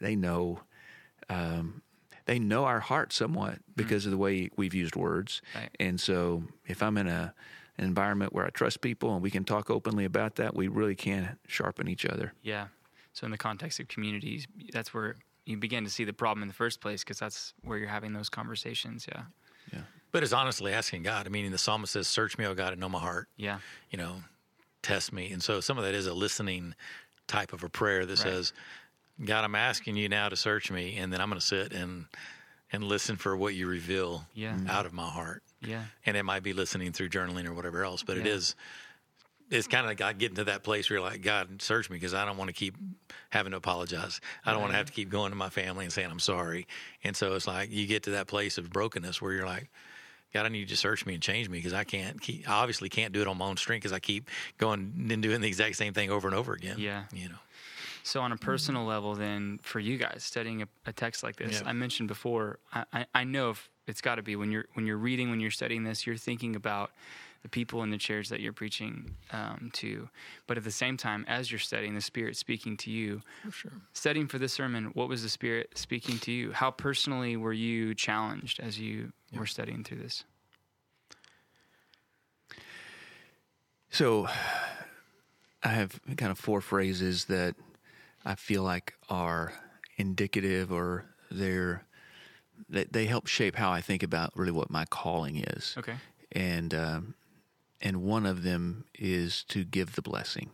they 0.00 0.16
know 0.16 0.60
um, 1.28 1.82
they 2.26 2.38
know 2.38 2.64
our 2.64 2.80
heart 2.80 3.12
somewhat 3.12 3.58
because 3.76 4.04
of 4.04 4.10
the 4.12 4.18
way 4.18 4.50
we've 4.56 4.74
used 4.74 4.96
words. 4.96 5.42
Right. 5.54 5.70
And 5.78 6.00
so 6.00 6.44
if 6.66 6.82
I'm 6.82 6.96
in 6.98 7.06
a 7.06 7.34
an 7.78 7.84
environment 7.84 8.32
where 8.32 8.46
I 8.46 8.50
trust 8.50 8.80
people 8.80 9.12
and 9.12 9.22
we 9.22 9.30
can 9.30 9.44
talk 9.44 9.68
openly 9.70 10.06
about 10.06 10.36
that, 10.36 10.54
we 10.56 10.66
really 10.66 10.94
can 10.94 11.36
sharpen 11.46 11.88
each 11.88 12.06
other. 12.06 12.32
yeah. 12.42 12.68
So 13.12 13.24
in 13.26 13.30
the 13.30 13.38
context 13.38 13.80
of 13.80 13.88
communities, 13.88 14.46
that's 14.72 14.92
where 14.94 15.16
you 15.46 15.56
begin 15.58 15.84
to 15.84 15.90
see 15.90 16.04
the 16.04 16.12
problem 16.12 16.42
in 16.42 16.48
the 16.48 16.54
first 16.54 16.80
place 16.80 17.02
because 17.04 17.18
that's 17.18 17.52
where 17.62 17.78
you're 17.78 17.88
having 17.88 18.12
those 18.12 18.28
conversations. 18.28 19.06
Yeah, 19.10 19.22
Yeah. 19.72 19.80
But 20.12 20.22
it's 20.22 20.32
honestly 20.32 20.72
asking 20.72 21.02
God. 21.02 21.26
I 21.26 21.30
mean, 21.30 21.50
the 21.52 21.58
psalmist 21.58 21.92
says, 21.92 22.08
"Search 22.08 22.36
me, 22.38 22.44
O 22.46 22.54
God, 22.54 22.72
and 22.72 22.80
know 22.80 22.88
my 22.88 22.98
heart." 23.00 23.28
yeah, 23.36 23.58
You 23.90 23.98
know, 23.98 24.16
test 24.82 25.12
me. 25.12 25.30
And 25.32 25.42
so 25.42 25.60
some 25.60 25.76
of 25.78 25.84
that 25.84 25.94
is 25.94 26.06
a 26.06 26.14
listening 26.14 26.74
type 27.26 27.52
of 27.52 27.62
a 27.64 27.68
prayer 27.68 28.04
that 28.06 28.18
Right. 28.18 28.32
says, 28.32 28.52
"God, 29.24 29.44
I'm 29.44 29.54
asking 29.54 29.96
you 29.96 30.08
now 30.08 30.28
to 30.28 30.36
search 30.36 30.70
me, 30.70 30.96
and 30.96 31.12
then 31.12 31.20
I'm 31.20 31.28
going 31.28 31.40
to 31.40 31.46
sit 31.46 31.72
and 31.72 32.06
and 32.72 32.82
listen 32.84 33.16
for 33.16 33.36
what 33.36 33.54
you 33.54 33.66
reveal 33.68 34.26
Yeah. 34.34 34.54
Mm-hmm. 34.54 34.68
out 34.68 34.86
of 34.86 34.92
my 34.92 35.08
heart." 35.08 35.42
yeah, 35.62 35.84
And 36.04 36.16
it 36.16 36.22
might 36.22 36.42
be 36.42 36.52
listening 36.52 36.92
through 36.92 37.08
journaling 37.08 37.46
or 37.46 37.54
whatever 37.54 37.82
else, 37.84 38.02
but 38.02 38.16
it 38.18 38.26
Yeah. 38.26 38.32
is. 38.34 38.54
It's 39.48 39.68
kind 39.68 39.84
of 39.84 39.90
like 39.90 39.98
God 39.98 40.18
getting 40.18 40.36
to 40.36 40.44
that 40.44 40.64
place 40.64 40.90
where 40.90 40.98
you're 40.98 41.08
like, 41.08 41.22
God, 41.22 41.62
search 41.62 41.88
me 41.88 41.96
because 41.96 42.14
I 42.14 42.24
don't 42.24 42.36
want 42.36 42.48
to 42.48 42.52
keep 42.54 42.74
having 43.30 43.52
to 43.52 43.56
apologize. 43.56 44.20
I 44.44 44.50
don't 44.52 44.60
want 44.60 44.72
to 44.72 44.76
have 44.76 44.86
to 44.86 44.92
keep 44.92 45.08
going 45.08 45.30
to 45.30 45.36
my 45.36 45.50
family 45.50 45.84
and 45.84 45.92
saying 45.92 46.10
I'm 46.10 46.18
sorry. 46.18 46.66
And 47.04 47.16
so 47.16 47.34
it's 47.34 47.46
like 47.46 47.70
you 47.70 47.86
get 47.86 48.02
to 48.04 48.10
that 48.12 48.26
place 48.26 48.58
of 48.58 48.70
brokenness 48.70 49.22
where 49.22 49.32
you're 49.32 49.46
like, 49.46 49.70
God, 50.34 50.46
I 50.46 50.48
need 50.48 50.58
you 50.58 50.66
to 50.66 50.76
search 50.76 51.06
me 51.06 51.14
and 51.14 51.22
change 51.22 51.48
me 51.48 51.58
because 51.58 51.72
I 51.72 51.84
can't 51.84 52.20
keep. 52.20 52.48
I 52.48 52.54
obviously 52.54 52.88
can't 52.88 53.12
do 53.12 53.20
it 53.22 53.28
on 53.28 53.38
my 53.38 53.46
own 53.46 53.56
strength 53.56 53.82
because 53.84 53.92
I 53.92 54.00
keep 54.00 54.28
going 54.58 55.08
and 55.10 55.22
doing 55.22 55.40
the 55.40 55.48
exact 55.48 55.76
same 55.76 55.94
thing 55.94 56.10
over 56.10 56.26
and 56.26 56.36
over 56.36 56.52
again. 56.52 56.78
Yeah. 56.80 57.04
you 57.12 57.28
know. 57.28 57.38
So 58.06 58.20
on 58.20 58.30
a 58.30 58.36
personal 58.36 58.84
level, 58.84 59.16
then 59.16 59.58
for 59.64 59.80
you 59.80 59.98
guys 59.98 60.22
studying 60.22 60.62
a, 60.62 60.68
a 60.86 60.92
text 60.92 61.24
like 61.24 61.34
this, 61.34 61.60
Yeah. 61.60 61.68
I 61.68 61.72
mentioned 61.72 62.06
before, 62.06 62.60
I, 62.72 62.84
I, 62.92 63.06
I 63.12 63.24
know 63.24 63.50
if 63.50 63.68
it's 63.88 64.00
got 64.00 64.14
to 64.14 64.22
be 64.22 64.36
when 64.36 64.52
you're 64.52 64.66
when 64.74 64.86
you're 64.86 64.96
reading, 64.96 65.28
when 65.28 65.40
you're 65.40 65.50
studying 65.50 65.82
this, 65.82 66.06
you're 66.06 66.16
thinking 66.16 66.54
about 66.54 66.92
the 67.42 67.48
people 67.48 67.82
in 67.82 67.90
the 67.90 67.98
chairs 67.98 68.28
that 68.28 68.38
you're 68.38 68.52
preaching 68.52 69.16
um, 69.32 69.70
to. 69.74 70.08
But 70.46 70.56
at 70.56 70.62
the 70.62 70.70
same 70.70 70.96
time, 70.96 71.24
as 71.26 71.50
you're 71.50 71.58
studying, 71.58 71.96
the 71.96 72.00
Spirit 72.00 72.36
speaking 72.36 72.76
to 72.76 72.92
you. 72.92 73.22
sure. 73.50 73.72
Studying 73.92 74.28
for 74.28 74.38
this 74.38 74.52
sermon, 74.52 74.92
what 74.94 75.08
was 75.08 75.24
the 75.24 75.28
Spirit 75.28 75.76
speaking 75.76 76.20
to 76.20 76.30
you? 76.30 76.52
How 76.52 76.70
personally 76.70 77.36
were 77.36 77.52
you 77.52 77.92
challenged 77.92 78.60
as 78.60 78.78
you 78.78 79.12
were 79.36 79.46
studying 79.46 79.82
through 79.82 79.98
this? 79.98 80.22
So 83.90 84.28
I 85.64 85.70
have 85.70 85.98
kind 86.16 86.30
of 86.30 86.38
four 86.38 86.60
phrases 86.60 87.24
that 87.24 87.56
I 88.26 88.34
feel 88.34 88.62
like 88.62 88.94
are 89.08 89.52
indicative 89.96 90.72
or 90.72 91.06
they're 91.30 91.84
they, 92.68 92.84
they 92.84 93.06
help 93.06 93.26
shape 93.26 93.56
how 93.56 93.70
I 93.70 93.80
think 93.80 94.02
about 94.02 94.36
really 94.36 94.50
what 94.50 94.70
my 94.70 94.84
calling 94.86 95.36
is. 95.36 95.74
Okay. 95.78 95.94
And 96.32 96.74
um, 96.74 97.14
and 97.80 98.02
one 98.02 98.26
of 98.26 98.42
them 98.42 98.84
is 98.98 99.44
to 99.44 99.64
give 99.64 99.94
the 99.94 100.02
blessing. 100.02 100.50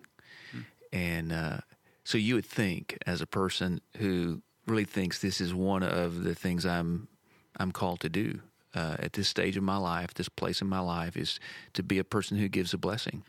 And 0.92 1.32
uh, 1.32 1.58
so 2.04 2.18
you 2.18 2.34
would 2.34 2.44
think, 2.44 2.98
as 3.06 3.20
a 3.20 3.26
person 3.26 3.80
who 3.96 4.42
really 4.66 4.84
thinks 4.84 5.20
this 5.20 5.40
is 5.40 5.54
one 5.54 5.82
of 5.82 6.24
the 6.24 6.34
things 6.34 6.66
I'm 6.66 7.08
I'm 7.56 7.72
called 7.72 8.00
to 8.00 8.08
do 8.08 8.40
uh, 8.74 8.96
at 8.98 9.12
this 9.14 9.28
stage 9.28 9.56
of 9.56 9.62
my 9.62 9.76
life, 9.76 10.14
this 10.14 10.28
place 10.28 10.60
in 10.60 10.68
my 10.68 10.80
life, 10.80 11.16
is 11.16 11.40
to 11.72 11.82
be 11.82 11.98
a 11.98 12.04
person 12.04 12.38
who 12.38 12.48
gives 12.48 12.74
a 12.74 12.78
blessing. 12.78 13.22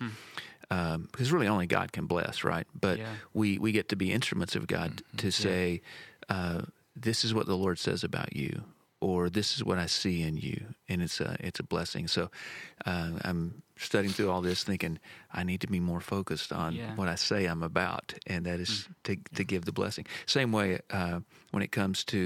Um, 0.73 1.07
because 1.11 1.31
really 1.31 1.47
only 1.47 1.67
God 1.67 1.91
can 1.91 2.05
bless, 2.07 2.43
right? 2.43 2.65
But 2.73 2.97
Yeah. 2.97 3.13
we 3.33 3.59
we 3.59 3.71
get 3.71 3.89
to 3.89 3.95
be 3.95 4.11
instruments 4.11 4.55
of 4.55 4.65
God 4.65 5.03
to 5.17 5.31
say, 5.31 5.81
uh, 6.29 6.61
"This 6.95 7.23
is 7.23 7.33
what 7.33 7.45
the 7.45 7.55
Lord 7.57 7.77
says 7.77 8.03
about 8.03 8.35
you," 8.35 8.63
or 8.99 9.29
"This 9.29 9.55
is 9.55 9.63
what 9.63 9.77
I 9.77 9.87
see 9.87 10.21
in 10.23 10.37
you," 10.37 10.73
and 10.89 11.01
it's 11.03 11.19
a 11.21 11.35
it's 11.39 11.59
a 11.59 11.63
blessing. 11.63 12.07
So 12.07 12.31
uh, 12.85 13.11
I'm 13.23 13.61
studying 13.83 14.13
through 14.13 14.29
all 14.31 14.41
this, 14.41 14.63
thinking 14.63 14.99
I 15.33 15.43
need 15.43 15.61
to 15.61 15.67
be 15.67 15.79
more 15.79 15.99
focused 16.01 16.51
on 16.51 16.75
Yeah. 16.75 16.95
what 16.95 17.07
I 17.07 17.15
say 17.15 17.45
I'm 17.45 17.63
about, 17.63 18.13
and 18.27 18.45
that 18.45 18.59
is 18.59 18.87
to 19.03 19.15
to 19.35 19.43
give 19.43 19.65
the 19.65 19.71
blessing. 19.71 20.05
Same 20.25 20.51
way 20.51 20.79
uh, 20.91 21.19
when 21.51 21.63
it 21.63 21.71
comes 21.71 22.03
to, 22.05 22.17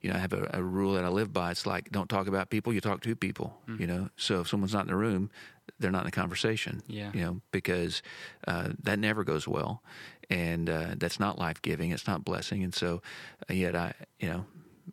you 0.00 0.10
know, 0.10 0.14
I 0.16 0.18
have 0.18 0.32
a, 0.32 0.50
a 0.54 0.62
rule 0.62 0.94
that 0.94 1.04
I 1.04 1.08
live 1.08 1.32
by. 1.32 1.50
It's 1.50 1.66
like 1.66 1.90
don't 1.90 2.08
talk 2.08 2.26
about 2.28 2.50
people, 2.50 2.72
you 2.72 2.80
talk 2.80 3.00
to 3.02 3.14
people. 3.16 3.50
You 3.78 3.86
know, 3.86 4.08
so 4.16 4.40
if 4.40 4.48
someone's 4.48 4.72
not 4.74 4.82
in 4.82 4.88
the 4.88 4.96
room, 4.96 5.30
they're 5.78 5.92
not 5.92 6.00
in 6.04 6.10
the 6.10 6.20
conversation. 6.22 6.82
Yeah. 6.88 7.10
you 7.14 7.20
know, 7.24 7.40
because 7.52 8.02
uh, 8.46 8.68
that 8.82 8.98
never 8.98 9.24
goes 9.24 9.46
well, 9.48 9.82
and 10.30 10.68
uh, 10.68 10.94
that's 10.96 11.18
not 11.20 11.38
life 11.38 11.60
giving. 11.62 11.90
It's 11.92 12.06
not 12.06 12.24
blessing, 12.24 12.64
and 12.64 12.74
so 12.74 13.02
uh, 13.50 13.54
yet 13.54 13.74
I, 13.76 13.92
you 14.18 14.28
know, 14.28 14.44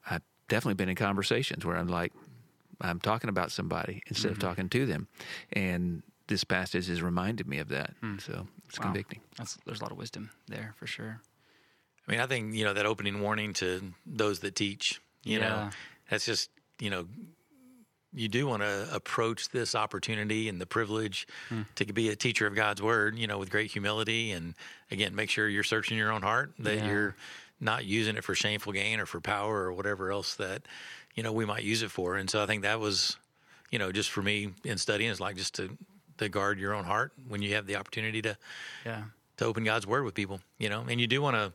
I've 0.10 0.22
definitely 0.48 0.76
been 0.76 0.90
in 0.90 0.96
conversations 0.96 1.66
where 1.66 1.76
I'm 1.78 1.88
like, 1.88 2.14
I'm 2.82 3.00
talking 3.00 3.30
about 3.30 3.52
somebody 3.52 4.02
instead 4.08 4.32
of 4.32 4.38
mm-hmm. 4.38 4.48
talking 4.48 4.70
to 4.70 4.86
them, 4.86 5.08
and 5.54 6.04
this 6.28 6.44
passage 6.44 6.88
has 6.88 7.02
reminded 7.02 7.48
me 7.48 7.60
of 7.60 7.70
that. 7.70 7.92
Hmm. 8.02 8.18
So 8.18 8.48
it's 8.68 8.80
Wow. 8.80 8.86
convicting. 8.86 9.22
That's 9.38 9.58
there's 9.66 9.80
a 9.80 9.84
lot 9.84 9.92
of 9.92 9.98
wisdom 9.98 10.32
there 10.48 10.74
for 10.78 10.88
sure. 10.88 11.22
I 12.08 12.12
mean, 12.12 12.20
I 12.20 12.26
think 12.28 12.54
you 12.56 12.64
know 12.64 12.74
that 12.74 12.86
opening 12.86 13.22
warning 13.22 13.54
to 13.54 13.94
those 14.06 14.40
that 14.40 14.56
teach. 14.56 15.02
You 15.24 15.40
know, 15.40 15.70
that's 16.10 16.26
just 16.26 16.50
you 16.80 16.90
know, 16.90 17.08
you 18.14 18.28
do 18.28 18.48
want 18.48 18.62
to 18.62 18.88
approach 18.94 19.50
this 19.50 19.76
opportunity 19.76 20.50
and 20.50 20.60
the 20.60 20.66
privilege 20.66 21.28
hmm. 21.50 21.64
to 21.76 21.86
be 21.86 22.10
a 22.10 22.16
teacher 22.16 22.48
of 22.48 22.56
God's 22.56 22.82
word. 22.82 23.18
You 23.18 23.28
know, 23.28 23.38
with 23.38 23.50
great 23.50 23.72
humility 23.72 24.32
and 24.32 24.56
again, 24.92 25.16
make 25.16 25.30
sure 25.30 25.48
you're 25.48 25.64
searching 25.64 25.98
your 25.98 26.12
own 26.12 26.22
heart 26.22 26.54
that 26.60 26.78
Yeah. 26.78 26.88
you're 26.88 27.16
not 27.60 27.86
using 27.86 28.18
it 28.18 28.24
for 28.24 28.36
shameful 28.36 28.74
gain 28.74 29.00
or 29.00 29.06
for 29.06 29.22
power 29.22 29.64
or 29.64 29.74
whatever 29.74 30.12
else 30.12 30.36
that 30.36 30.64
you 31.16 31.24
know 31.24 31.32
we 31.34 31.46
might 31.46 31.64
use 31.64 31.82
it 31.82 31.92
for. 31.92 32.16
And 32.16 32.30
so 32.30 32.44
I 32.44 32.46
think 32.46 32.62
that 32.64 32.80
was, 32.80 33.18
you 33.72 33.80
know, 33.80 33.92
just 33.92 34.10
for 34.12 34.22
me 34.22 34.54
in 34.64 34.78
studying 34.78 35.10
it's 35.10 35.20
like 35.20 35.36
just 35.38 35.56
to 35.56 35.78
to 36.18 36.30
guard 36.30 36.60
your 36.60 36.74
own 36.74 36.86
heart 36.86 37.12
when 37.28 37.42
you 37.42 37.56
have 37.56 37.66
the 37.68 37.76
opportunity 37.76 38.22
to 38.22 38.38
Yeah. 38.86 39.04
to 39.38 39.46
open 39.46 39.64
God's 39.66 39.86
word 39.88 40.04
with 40.06 40.14
people, 40.14 40.40
you 40.60 40.70
know, 40.70 40.86
and 40.90 41.00
you 41.02 41.08
do 41.08 41.22
want 41.22 41.36
to 41.36 41.52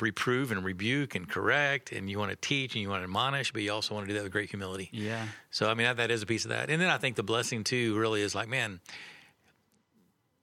reprove 0.00 0.50
and 0.50 0.64
rebuke 0.64 1.14
and 1.14 1.28
correct, 1.28 1.92
and 1.92 2.10
you 2.10 2.18
want 2.18 2.30
to 2.30 2.36
teach 2.36 2.74
and 2.74 2.82
you 2.82 2.88
want 2.88 3.00
to 3.00 3.04
admonish, 3.04 3.52
but 3.52 3.62
you 3.62 3.72
also 3.72 3.94
want 3.94 4.04
to 4.06 4.08
do 4.12 4.14
that 4.18 4.24
with 4.24 4.32
great 4.32 4.50
humility. 4.50 4.88
Yeah. 4.92 5.24
So, 5.50 5.70
I 5.70 5.74
mean, 5.74 5.86
that, 5.86 5.96
that 5.98 6.10
is 6.10 6.22
a 6.22 6.26
piece 6.26 6.44
of 6.44 6.48
that. 6.50 6.70
And 6.70 6.82
then 6.82 6.90
I 6.90 6.98
think 6.98 7.14
the 7.14 7.22
blessing 7.22 7.62
too 7.62 7.96
really 7.96 8.20
is 8.20 8.34
like, 8.34 8.48
man, 8.48 8.80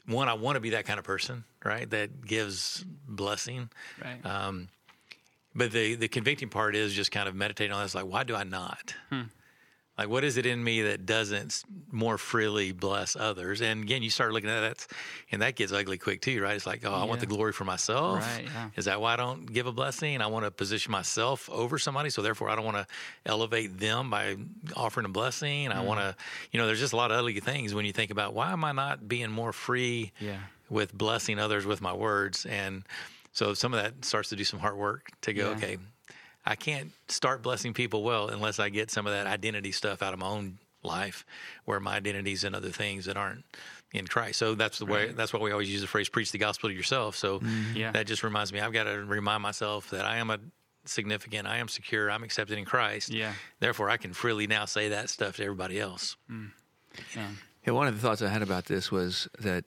one, 0.05 0.27
I 0.29 0.33
want 0.33 0.55
to 0.55 0.59
be 0.59 0.71
that 0.71 0.85
kind 0.85 0.99
of 0.99 1.05
person, 1.05 1.43
right? 1.63 1.89
That 1.89 2.25
gives 2.25 2.83
blessing. 3.07 3.69
Right. 4.03 4.25
Um, 4.25 4.67
but 5.55 5.71
the 5.71 5.95
the 5.95 6.07
convicting 6.07 6.49
part 6.49 6.75
is 6.75 6.93
just 6.93 7.11
kind 7.11 7.27
of 7.29 7.35
meditating 7.35 7.73
on 7.73 7.83
this, 7.83 7.95
like, 7.95 8.05
why 8.05 8.23
do 8.23 8.35
I 8.35 8.43
not? 8.43 8.93
Like, 9.95 10.09
what 10.09 10.23
is 10.23 10.37
it 10.37 10.47
in 10.47 10.63
me 10.63 10.81
that 10.81 11.05
doesn't 11.05 11.63
more 11.91 12.17
freely 12.17 12.71
bless 12.71 13.15
others? 13.15 13.61
And 13.61 13.83
again, 13.83 14.01
you 14.01 14.09
start 14.09 14.33
looking 14.33 14.49
at 14.49 14.61
that, 14.61 14.87
and 15.31 15.43
that 15.43 15.55
gets 15.55 15.71
ugly 15.71 15.99
quick 15.99 16.19
too, 16.19 16.41
right? 16.41 16.55
It's 16.55 16.65
like, 16.65 16.83
oh, 16.83 16.91
I 16.91 17.03
want 17.03 17.19
the 17.19 17.27
glory 17.27 17.53
for 17.53 17.63
myself. 17.63 18.21
Right, 18.21 18.45
yeah. 18.45 18.69
Is 18.75 18.85
that 18.85 18.99
why 18.99 19.13
I 19.13 19.17
don't 19.17 19.45
give 19.45 19.67
a 19.67 19.71
blessing? 19.71 20.19
I 20.19 20.25
want 20.25 20.45
to 20.45 20.51
position 20.51 20.91
myself 20.91 21.47
over 21.51 21.77
somebody, 21.77 22.09
so 22.09 22.23
therefore 22.23 22.49
I 22.49 22.55
don't 22.55 22.65
want 22.65 22.77
to 22.77 22.87
elevate 23.27 23.77
them 23.77 24.09
by 24.09 24.35
offering 24.75 25.05
a 25.05 25.09
blessing. 25.09 25.71
I 25.71 25.81
want 25.81 25.99
Mm. 25.99 26.09
to, 26.09 26.15
you 26.51 26.59
know, 26.59 26.65
there's 26.65 26.79
just 26.79 26.93
a 26.93 26.97
lot 26.97 27.11
of 27.11 27.19
ugly 27.19 27.39
things 27.39 27.75
when 27.75 27.85
you 27.85 27.93
think 27.93 28.09
about 28.09 28.33
why 28.33 28.51
am 28.51 28.63
I 28.63 28.71
not 28.71 29.07
being 29.07 29.29
more 29.29 29.53
free 29.53 30.11
Yeah. 30.19 30.39
with 30.71 30.91
blessing 30.91 31.37
others 31.37 31.67
with 31.67 31.81
my 31.81 31.93
words. 31.93 32.47
And 32.47 32.81
so 33.33 33.53
some 33.53 33.73
of 33.73 33.81
that 33.81 34.05
starts 34.05 34.29
to 34.29 34.35
do 34.35 34.43
some 34.43 34.59
hard 34.59 34.77
work 34.77 35.09
to 35.21 35.33
go, 35.33 35.49
Yeah. 35.49 35.57
okay, 35.57 35.77
I 36.45 36.55
can't 36.55 36.91
start 37.07 37.41
blessing 37.41 37.73
people 37.73 38.03
well 38.03 38.29
unless 38.29 38.59
I 38.59 38.69
get 38.69 38.91
some 38.91 39.07
of 39.07 39.13
that 39.13 39.27
identity 39.27 39.71
stuff 39.71 40.01
out 40.01 40.13
of 40.13 40.19
my 40.19 40.27
own 40.27 40.59
life 40.83 41.25
where 41.65 41.79
my 41.79 41.95
identity's 41.95 42.43
in 42.43 42.53
other 42.53 42.69
things 42.69 43.05
that 43.05 43.17
aren't 43.17 43.45
in 43.93 44.07
Christ. 44.07 44.39
So 44.39 44.55
that's 44.55 44.79
the 44.79 44.85
way 44.85 45.11
that's 45.11 45.31
why 45.31 45.39
we 45.39 45.51
always 45.51 45.71
use 45.71 45.81
the 45.81 45.87
phrase 45.87 46.09
preach 46.09 46.31
the 46.31 46.37
gospel 46.37 46.69
to 46.69 46.75
yourself. 46.75 47.15
So 47.15 47.39
mm-hmm. 47.39 47.77
Yeah. 47.77 47.91
that 47.91 48.07
just 48.07 48.23
reminds 48.23 48.51
me 48.51 48.59
I've 48.59 48.73
got 48.73 48.83
to 48.85 49.03
remind 49.05 49.41
myself 49.41 49.89
that 49.91 50.05
I 50.05 50.17
am 50.17 50.29
a 50.29 50.39
significant, 50.85 51.47
I 51.47 51.57
am 51.57 51.69
secure, 51.69 52.11
I'm 52.11 52.23
accepted 52.23 52.57
in 52.57 52.65
Christ. 52.65 53.09
Yeah. 53.09 53.33
Therefore 53.59 53.89
I 53.89 53.97
can 53.97 54.13
freely 54.13 54.47
now 54.47 54.65
say 54.65 54.89
that 54.89 55.09
stuff 55.09 55.37
to 55.37 55.43
everybody 55.43 55.79
else. 55.79 56.17
Mm. 56.29 56.51
Yeah. 57.15 57.27
Yeah, 57.65 57.71
one 57.71 57.87
of 57.87 57.95
the 57.95 58.01
thoughts 58.05 58.21
I 58.21 58.27
had 58.27 58.41
about 58.41 58.65
this 58.65 58.91
was 58.91 59.29
that 59.39 59.63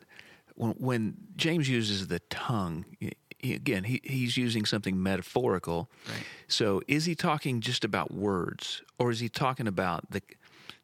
when, 0.54 0.72
when 0.72 1.16
James 1.36 1.68
uses 1.68 2.08
the 2.08 2.18
tongue, 2.28 2.84
he, 3.00 3.12
again, 3.54 3.84
he, 3.84 4.00
he's 4.04 4.36
using 4.36 4.64
something 4.64 5.02
metaphorical. 5.02 5.90
Right. 6.08 6.24
So 6.48 6.82
is 6.88 7.04
he 7.04 7.14
talking 7.14 7.60
just 7.60 7.84
about 7.84 8.12
words, 8.12 8.82
or 8.98 9.10
is 9.10 9.20
he 9.20 9.28
talking 9.28 9.66
about 9.66 10.10
the? 10.10 10.22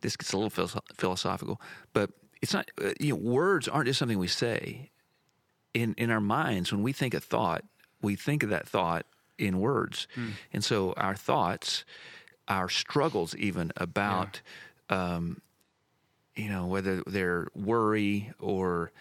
This 0.00 0.16
gets 0.16 0.32
a 0.32 0.36
little 0.36 0.50
philosoph- 0.50 0.96
philosophical, 0.96 1.60
but 1.92 2.10
it's 2.40 2.52
not. 2.52 2.70
Uh, 2.82 2.92
you 2.98 3.10
know, 3.10 3.16
words 3.16 3.68
aren't 3.68 3.86
just 3.86 3.98
something 3.98 4.18
we 4.18 4.28
say. 4.28 4.90
In 5.74 5.94
in 5.96 6.10
our 6.10 6.20
minds, 6.20 6.70
when 6.72 6.82
we 6.82 6.92
think 6.92 7.14
a 7.14 7.20
thought, 7.20 7.64
we 8.02 8.14
think 8.16 8.42
of 8.42 8.50
that 8.50 8.68
thought 8.68 9.06
in 9.38 9.58
words, 9.60 10.06
and 10.52 10.62
so 10.62 10.92
our 10.96 11.14
thoughts, 11.16 11.84
our 12.48 12.68
struggles, 12.68 13.34
even 13.36 13.72
about 13.76 14.42
um, 14.90 15.40
you 16.34 16.48
know, 16.48 16.66
whether 16.66 17.02
they're 17.06 17.48
worry 17.54 18.32
or 18.38 18.92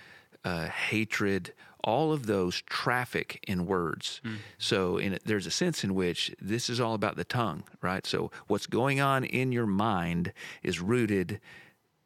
uh, 0.45 0.67
hatred, 0.67 1.53
all 1.83 2.11
of 2.13 2.25
those 2.27 2.61
traffic 2.61 3.43
in 3.47 3.65
words. 3.65 4.21
So 4.57 4.97
in, 4.97 5.17
there's 5.25 5.45
a 5.47 5.51
sense 5.51 5.83
in 5.83 5.95
which 5.95 6.33
this 6.41 6.69
is 6.69 6.79
all 6.79 6.93
about 6.93 7.15
the 7.15 7.23
tongue, 7.23 7.63
right? 7.81 8.05
So 8.05 8.31
what's 8.47 8.67
going 8.67 8.99
on 8.99 9.23
in 9.23 9.51
your 9.51 9.65
mind 9.65 10.33
is 10.63 10.79
rooted 10.79 11.39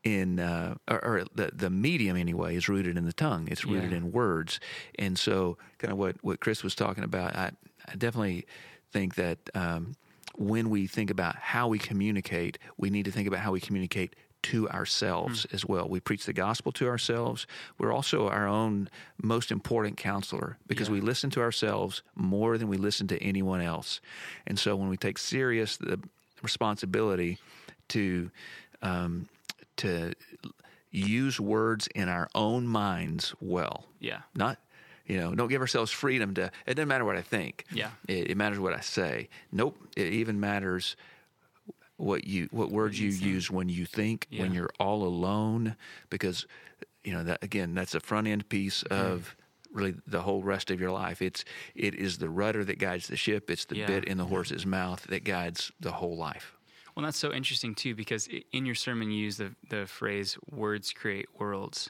in, 0.04 0.40
uh, 0.40 0.76
or, 0.88 1.04
or 1.04 1.26
the, 1.34 1.50
the 1.54 1.70
medium 1.70 2.16
anyway, 2.16 2.56
is 2.56 2.70
rooted 2.70 2.96
in 2.98 3.06
the 3.06 3.14
tongue. 3.14 3.48
It's 3.50 3.66
rooted 3.66 3.92
Yeah. 3.92 3.98
in 3.98 4.12
words. 4.12 4.60
And 5.00 5.18
so 5.18 5.58
kind 5.80 5.92
of 5.92 5.98
what, 5.98 6.18
what 6.22 6.40
Chris 6.40 6.64
was 6.64 6.76
talking 6.76 7.04
about, 7.04 7.36
I, 7.36 7.52
I 7.88 7.96
definitely 7.96 8.46
think 8.92 9.16
that 9.16 9.40
um, 9.56 9.96
when 10.36 10.70
we 10.70 10.86
think 10.86 11.10
about 11.10 11.36
how 11.38 11.68
we 11.68 11.80
communicate, 11.80 12.60
we 12.78 12.90
need 12.90 13.06
to 13.06 13.12
think 13.12 13.28
about 13.28 13.40
how 13.40 13.52
we 13.52 13.60
communicate 13.60 14.16
to 14.52 14.70
ourselves 14.70 15.46
as 15.52 15.66
well. 15.66 15.88
We 15.90 16.00
preach 16.00 16.26
the 16.26 16.34
gospel 16.34 16.72
to 16.74 16.88
ourselves. 16.88 17.48
We're 17.78 17.92
also 17.94 18.28
our 18.30 18.48
own 18.48 18.90
most 19.22 19.52
important 19.52 19.98
counselor 19.98 20.58
because 20.68 20.90
we 20.90 21.02
listen 21.02 21.30
to 21.32 21.42
ourselves 21.42 22.04
more 22.16 22.58
than 22.58 22.68
we 22.68 22.78
listen 22.78 23.08
to 23.08 23.18
anyone 23.24 23.62
else. 23.62 24.02
And 24.48 24.58
so 24.60 24.76
when 24.76 24.90
we 24.90 24.98
take 24.98 25.18
serious 25.18 25.78
the 25.78 26.00
responsibility 26.44 27.38
to 27.90 28.30
um, 28.82 29.28
to 29.78 30.14
use 30.92 31.40
words 31.40 31.88
in 31.96 32.08
our 32.10 32.28
own 32.36 32.68
minds 32.68 33.34
well, 33.42 33.86
Yeah. 34.00 34.22
not 34.36 34.58
you 35.08 35.18
know 35.20 35.36
don't 35.36 35.50
give 35.50 35.62
ourselves 35.62 35.92
freedom 35.92 36.34
to 36.34 36.46
it 36.66 36.74
doesn't 36.74 36.88
matter 36.88 37.06
what 37.06 37.16
i 37.16 37.22
think 37.22 37.64
Yeah. 37.72 37.92
it, 38.08 38.32
it 38.32 38.38
matters 38.38 38.58
what 38.58 38.74
i 38.74 38.80
say 38.80 39.30
nope 39.52 39.78
it 39.96 40.08
even 40.14 40.40
matters 40.40 40.96
what 41.98 42.26
you 42.26 42.48
what 42.52 42.72
words 42.72 43.00
you, 43.00 43.10
use 43.10 43.50
when 43.50 43.70
you 43.70 43.86
think 43.86 44.28
when 44.38 44.54
you're 44.54 44.72
all 44.80 45.04
alone 45.04 45.76
because 46.10 46.46
you 47.04 47.14
know 47.14 47.24
that 47.24 47.42
again 47.44 47.74
that's 47.74 47.96
a 47.96 48.00
front 48.00 48.28
end 48.28 48.48
piece 48.50 48.84
of 48.84 49.36
really 49.72 49.96
the 50.08 50.22
whole 50.22 50.42
rest 50.42 50.72
of 50.72 50.80
your 50.80 50.92
life. 50.92 51.22
It's 51.22 51.44
it 51.76 51.96
is 51.96 52.18
the 52.18 52.30
rudder 52.30 52.64
that 52.66 52.80
guides 52.80 53.08
the 53.08 53.18
ship. 53.18 53.50
It's 53.50 53.66
the 53.66 53.78
Yeah. 53.78 53.88
bit 53.88 54.06
in 54.06 54.18
the 54.18 54.26
horse's 54.26 54.66
mouth 54.66 55.04
that 55.08 55.24
guides 55.24 55.72
the 55.80 55.92
whole 55.92 56.16
life. 56.18 56.56
Well, 56.96 57.04
that's 57.04 57.18
so 57.18 57.34
interesting 57.34 57.76
too, 57.76 57.94
because 57.94 58.30
in 58.54 58.66
your 58.66 58.76
sermon 58.76 59.12
you 59.12 59.18
use 59.24 59.38
the 59.38 59.54
the 59.70 59.86
phrase 59.86 60.38
"words 60.50 60.94
create 60.94 61.28
worlds," 61.38 61.90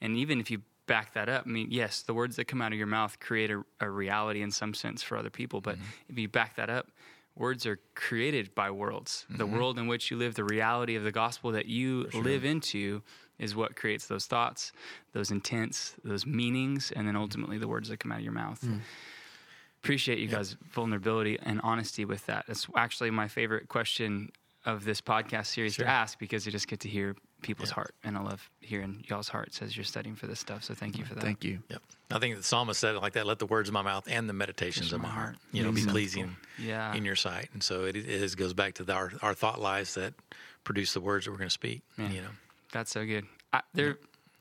and 0.00 0.16
even 0.16 0.40
if 0.40 0.50
you 0.50 0.62
back 0.86 1.14
that 1.14 1.28
up, 1.28 1.44
I 1.46 1.48
mean, 1.48 1.68
yes, 1.70 2.02
the 2.02 2.14
words 2.14 2.36
that 2.36 2.44
come 2.44 2.60
out 2.60 2.72
of 2.72 2.78
your 2.78 2.86
mouth 2.86 3.18
create 3.18 3.50
a, 3.50 3.64
a 3.80 3.88
reality 3.90 4.42
in 4.42 4.50
some 4.50 4.74
sense 4.74 5.02
for 5.02 5.16
other 5.16 5.30
people, 5.30 5.60
but 5.60 5.76
mm-hmm. 5.76 5.84
if 6.10 6.18
you 6.18 6.28
back 6.28 6.56
that 6.56 6.68
up, 6.70 6.88
words 7.36 7.66
are 7.66 7.78
created 7.94 8.54
by 8.54 8.70
worlds. 8.70 9.26
The 9.28 9.44
mm-hmm. 9.44 9.56
world 9.56 9.78
in 9.78 9.86
which 9.86 10.10
you 10.10 10.16
live, 10.16 10.34
the 10.34 10.44
reality 10.44 10.96
of 10.96 11.04
the 11.04 11.12
gospel 11.12 11.52
that 11.52 11.66
you 11.66 12.08
live 12.14 12.44
into, 12.44 13.02
is 13.38 13.56
what 13.56 13.74
creates 13.74 14.06
those 14.06 14.26
thoughts, 14.26 14.72
those 15.12 15.30
intents, 15.30 15.94
those 16.04 16.24
meanings, 16.24 16.92
and 16.94 17.06
then 17.06 17.14
mm-hmm. 17.14 17.22
ultimately 17.22 17.58
the 17.58 17.68
words 17.68 17.88
that 17.88 17.98
come 17.98 18.12
out 18.12 18.18
of 18.18 18.24
your 18.24 18.32
mouth. 18.32 18.60
Mm. 18.64 18.80
Appreciate 19.82 20.18
you 20.18 20.28
guys' 20.28 20.56
vulnerability 20.70 21.38
and 21.42 21.60
honesty 21.62 22.04
with 22.04 22.24
that. 22.26 22.44
It's 22.48 22.66
actually 22.74 23.10
my 23.10 23.28
favorite 23.28 23.68
question 23.68 24.30
of 24.64 24.84
this 24.84 25.00
podcast 25.00 25.46
series 25.46 25.76
to 25.76 25.86
ask 25.86 26.18
because 26.18 26.46
you 26.46 26.52
just 26.52 26.68
get 26.68 26.80
to 26.80 26.88
hear 26.88 27.16
people's 27.44 27.70
heart, 27.70 27.94
and 28.02 28.16
I 28.16 28.22
love 28.22 28.50
hearing 28.60 29.04
y'all's 29.08 29.28
hearts 29.28 29.62
as 29.62 29.76
you're 29.76 29.84
studying 29.84 30.16
for 30.16 30.26
this 30.26 30.40
stuff. 30.40 30.64
So 30.64 30.74
thank 30.74 30.98
you 30.98 31.04
for 31.04 31.14
that. 31.14 31.22
thank 31.22 31.44
you 31.44 31.60
Yep. 31.68 31.82
I 32.10 32.18
think 32.18 32.36
the 32.36 32.42
psalmist 32.42 32.78
said 32.80 32.94
it 32.94 33.00
like 33.00 33.12
that. 33.14 33.26
Let 33.26 33.38
the 33.38 33.46
words 33.46 33.68
of 33.68 33.72
my 33.72 33.82
mouth 33.82 34.04
and 34.08 34.28
the 34.28 34.32
meditations 34.34 34.92
of 34.92 35.00
my 35.00 35.08
heart, 35.08 35.36
you 35.52 35.62
know, 35.62 35.72
be 35.72 35.84
pleasing 35.84 36.36
Yeah. 36.58 36.94
in 36.94 37.04
your 37.04 37.16
sight. 37.16 37.48
And 37.54 37.62
so 37.62 37.84
it, 37.84 37.96
it 37.96 38.06
is, 38.06 38.34
goes 38.34 38.52
back 38.52 38.74
to 38.74 38.84
the, 38.84 38.92
our, 38.92 39.12
our 39.22 39.34
thought 39.34 39.60
lives 39.60 39.94
that 39.94 40.14
produce 40.64 40.92
the 40.94 41.00
words 41.00 41.24
that 41.24 41.30
we're 41.32 41.38
going 41.38 41.48
to 41.48 41.54
speak. 41.54 41.82
You 41.96 42.08
know, 42.22 42.28
That's 42.72 42.90
so 42.90 43.04
good. 43.06 43.24
I, 43.52 43.62
there 43.72 43.88
are 43.90 43.98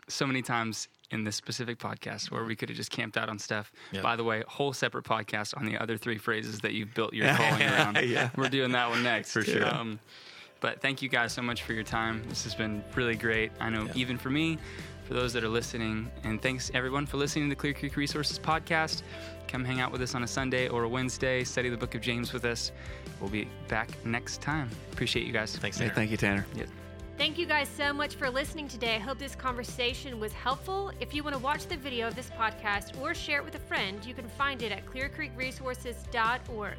so 0.08 0.26
many 0.28 0.42
times 0.42 0.88
in 1.12 1.24
this 1.24 1.36
specific 1.36 1.80
podcast 1.80 2.32
where 2.32 2.44
we 2.44 2.56
could 2.56 2.70
have 2.70 2.76
just 2.76 2.92
camped 2.92 3.18
out 3.18 3.30
on 3.30 3.38
stuff. 3.40 3.72
Yeah. 3.92 4.02
By 4.02 4.16
the 4.16 4.24
way, 4.24 4.44
whole 4.48 4.74
separate 4.74 5.06
podcast 5.06 5.56
on 5.58 5.66
the 5.66 5.78
other 5.78 5.98
three 5.98 6.18
phrases 6.18 6.60
that 6.62 6.74
you've 6.74 6.94
built 6.94 7.14
your 7.14 7.34
calling 7.36 7.62
around. 7.70 7.98
Yeah. 8.04 8.30
We're 8.36 8.50
doing 8.50 8.72
that 8.74 8.90
one 8.90 9.04
next. 9.04 9.32
For 9.32 9.42
sure. 9.44 9.68
Um, 9.68 10.00
but 10.64 10.80
thank 10.80 11.02
you 11.02 11.10
guys 11.10 11.34
so 11.34 11.42
much 11.42 11.64
for 11.64 11.74
your 11.74 11.84
time. 11.84 12.24
This 12.30 12.46
has 12.46 12.56
been 12.56 12.82
really 12.96 13.18
great. 13.18 13.52
I 13.60 13.70
know 13.70 13.86
even 13.96 14.18
for 14.18 14.30
me, 14.30 14.58
for 15.04 15.14
those 15.14 15.34
that 15.34 15.44
are 15.44 15.50
listening, 15.50 16.10
and 16.24 16.42
thanks 16.42 16.72
everyone 16.74 17.06
for 17.06 17.18
listening 17.18 17.50
to 17.50 17.50
the 17.50 17.60
Clear 17.60 17.74
Creek 17.74 17.98
Resources 17.98 18.40
podcast. 18.40 19.02
Come 19.50 19.66
hang 19.66 19.82
out 19.82 19.92
with 19.92 20.02
us 20.02 20.16
on 20.16 20.24
a 20.24 20.28
Sunday 20.28 20.70
or 20.70 20.84
a 20.84 20.90
Wednesday. 20.90 21.44
Study 21.44 21.68
the 21.68 21.76
Book 21.76 21.96
of 21.96 22.02
James 22.02 22.32
with 22.32 22.46
us. 22.46 22.72
We'll 23.20 23.30
be 23.30 23.50
back 23.68 23.90
next 24.06 24.42
time. 24.42 24.70
Appreciate 24.94 25.28
you 25.28 25.34
guys. 25.34 25.54
thanks. 25.58 25.78
Hey, 25.78 25.88
Tanner. 25.88 25.96
thank 25.96 26.12
you 26.12 26.18
tanner 26.18 26.46
Yep. 26.56 26.70
Thank 27.18 27.38
you 27.38 27.46
guys 27.46 27.68
so 27.68 27.92
much 27.92 28.16
for 28.16 28.30
listening 28.30 28.70
today. 28.70 28.96
I 28.96 29.00
hope 29.00 29.20
this 29.20 29.36
conversation 29.36 30.18
was 30.18 30.32
helpful. 30.32 30.94
If 31.02 31.14
you 31.14 31.24
want 31.24 31.36
to 31.36 31.42
watch 31.42 31.68
the 31.68 31.78
video 31.78 32.08
of 32.08 32.16
this 32.16 32.30
podcast 32.40 33.00
or 33.02 33.14
share 33.14 33.40
it 33.40 33.46
with 33.46 33.56
a 33.56 33.60
friend, 33.60 34.04
you 34.06 34.14
can 34.14 34.30
find 34.30 34.64
it 34.64 34.72
at 34.72 34.86
clearcreekresources.org, 34.86 36.78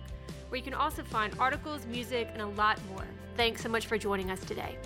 where 0.48 0.58
you 0.58 0.62
can 0.64 0.74
also 0.74 1.02
find 1.02 1.34
articles, 1.38 1.86
music, 1.86 2.28
and 2.32 2.42
a 2.42 2.46
lot 2.46 2.78
more. 2.90 3.04
Thanks 3.36 3.62
so 3.62 3.68
much 3.68 3.86
for 3.86 3.98
joining 3.98 4.30
us 4.30 4.40
today. 4.40 4.78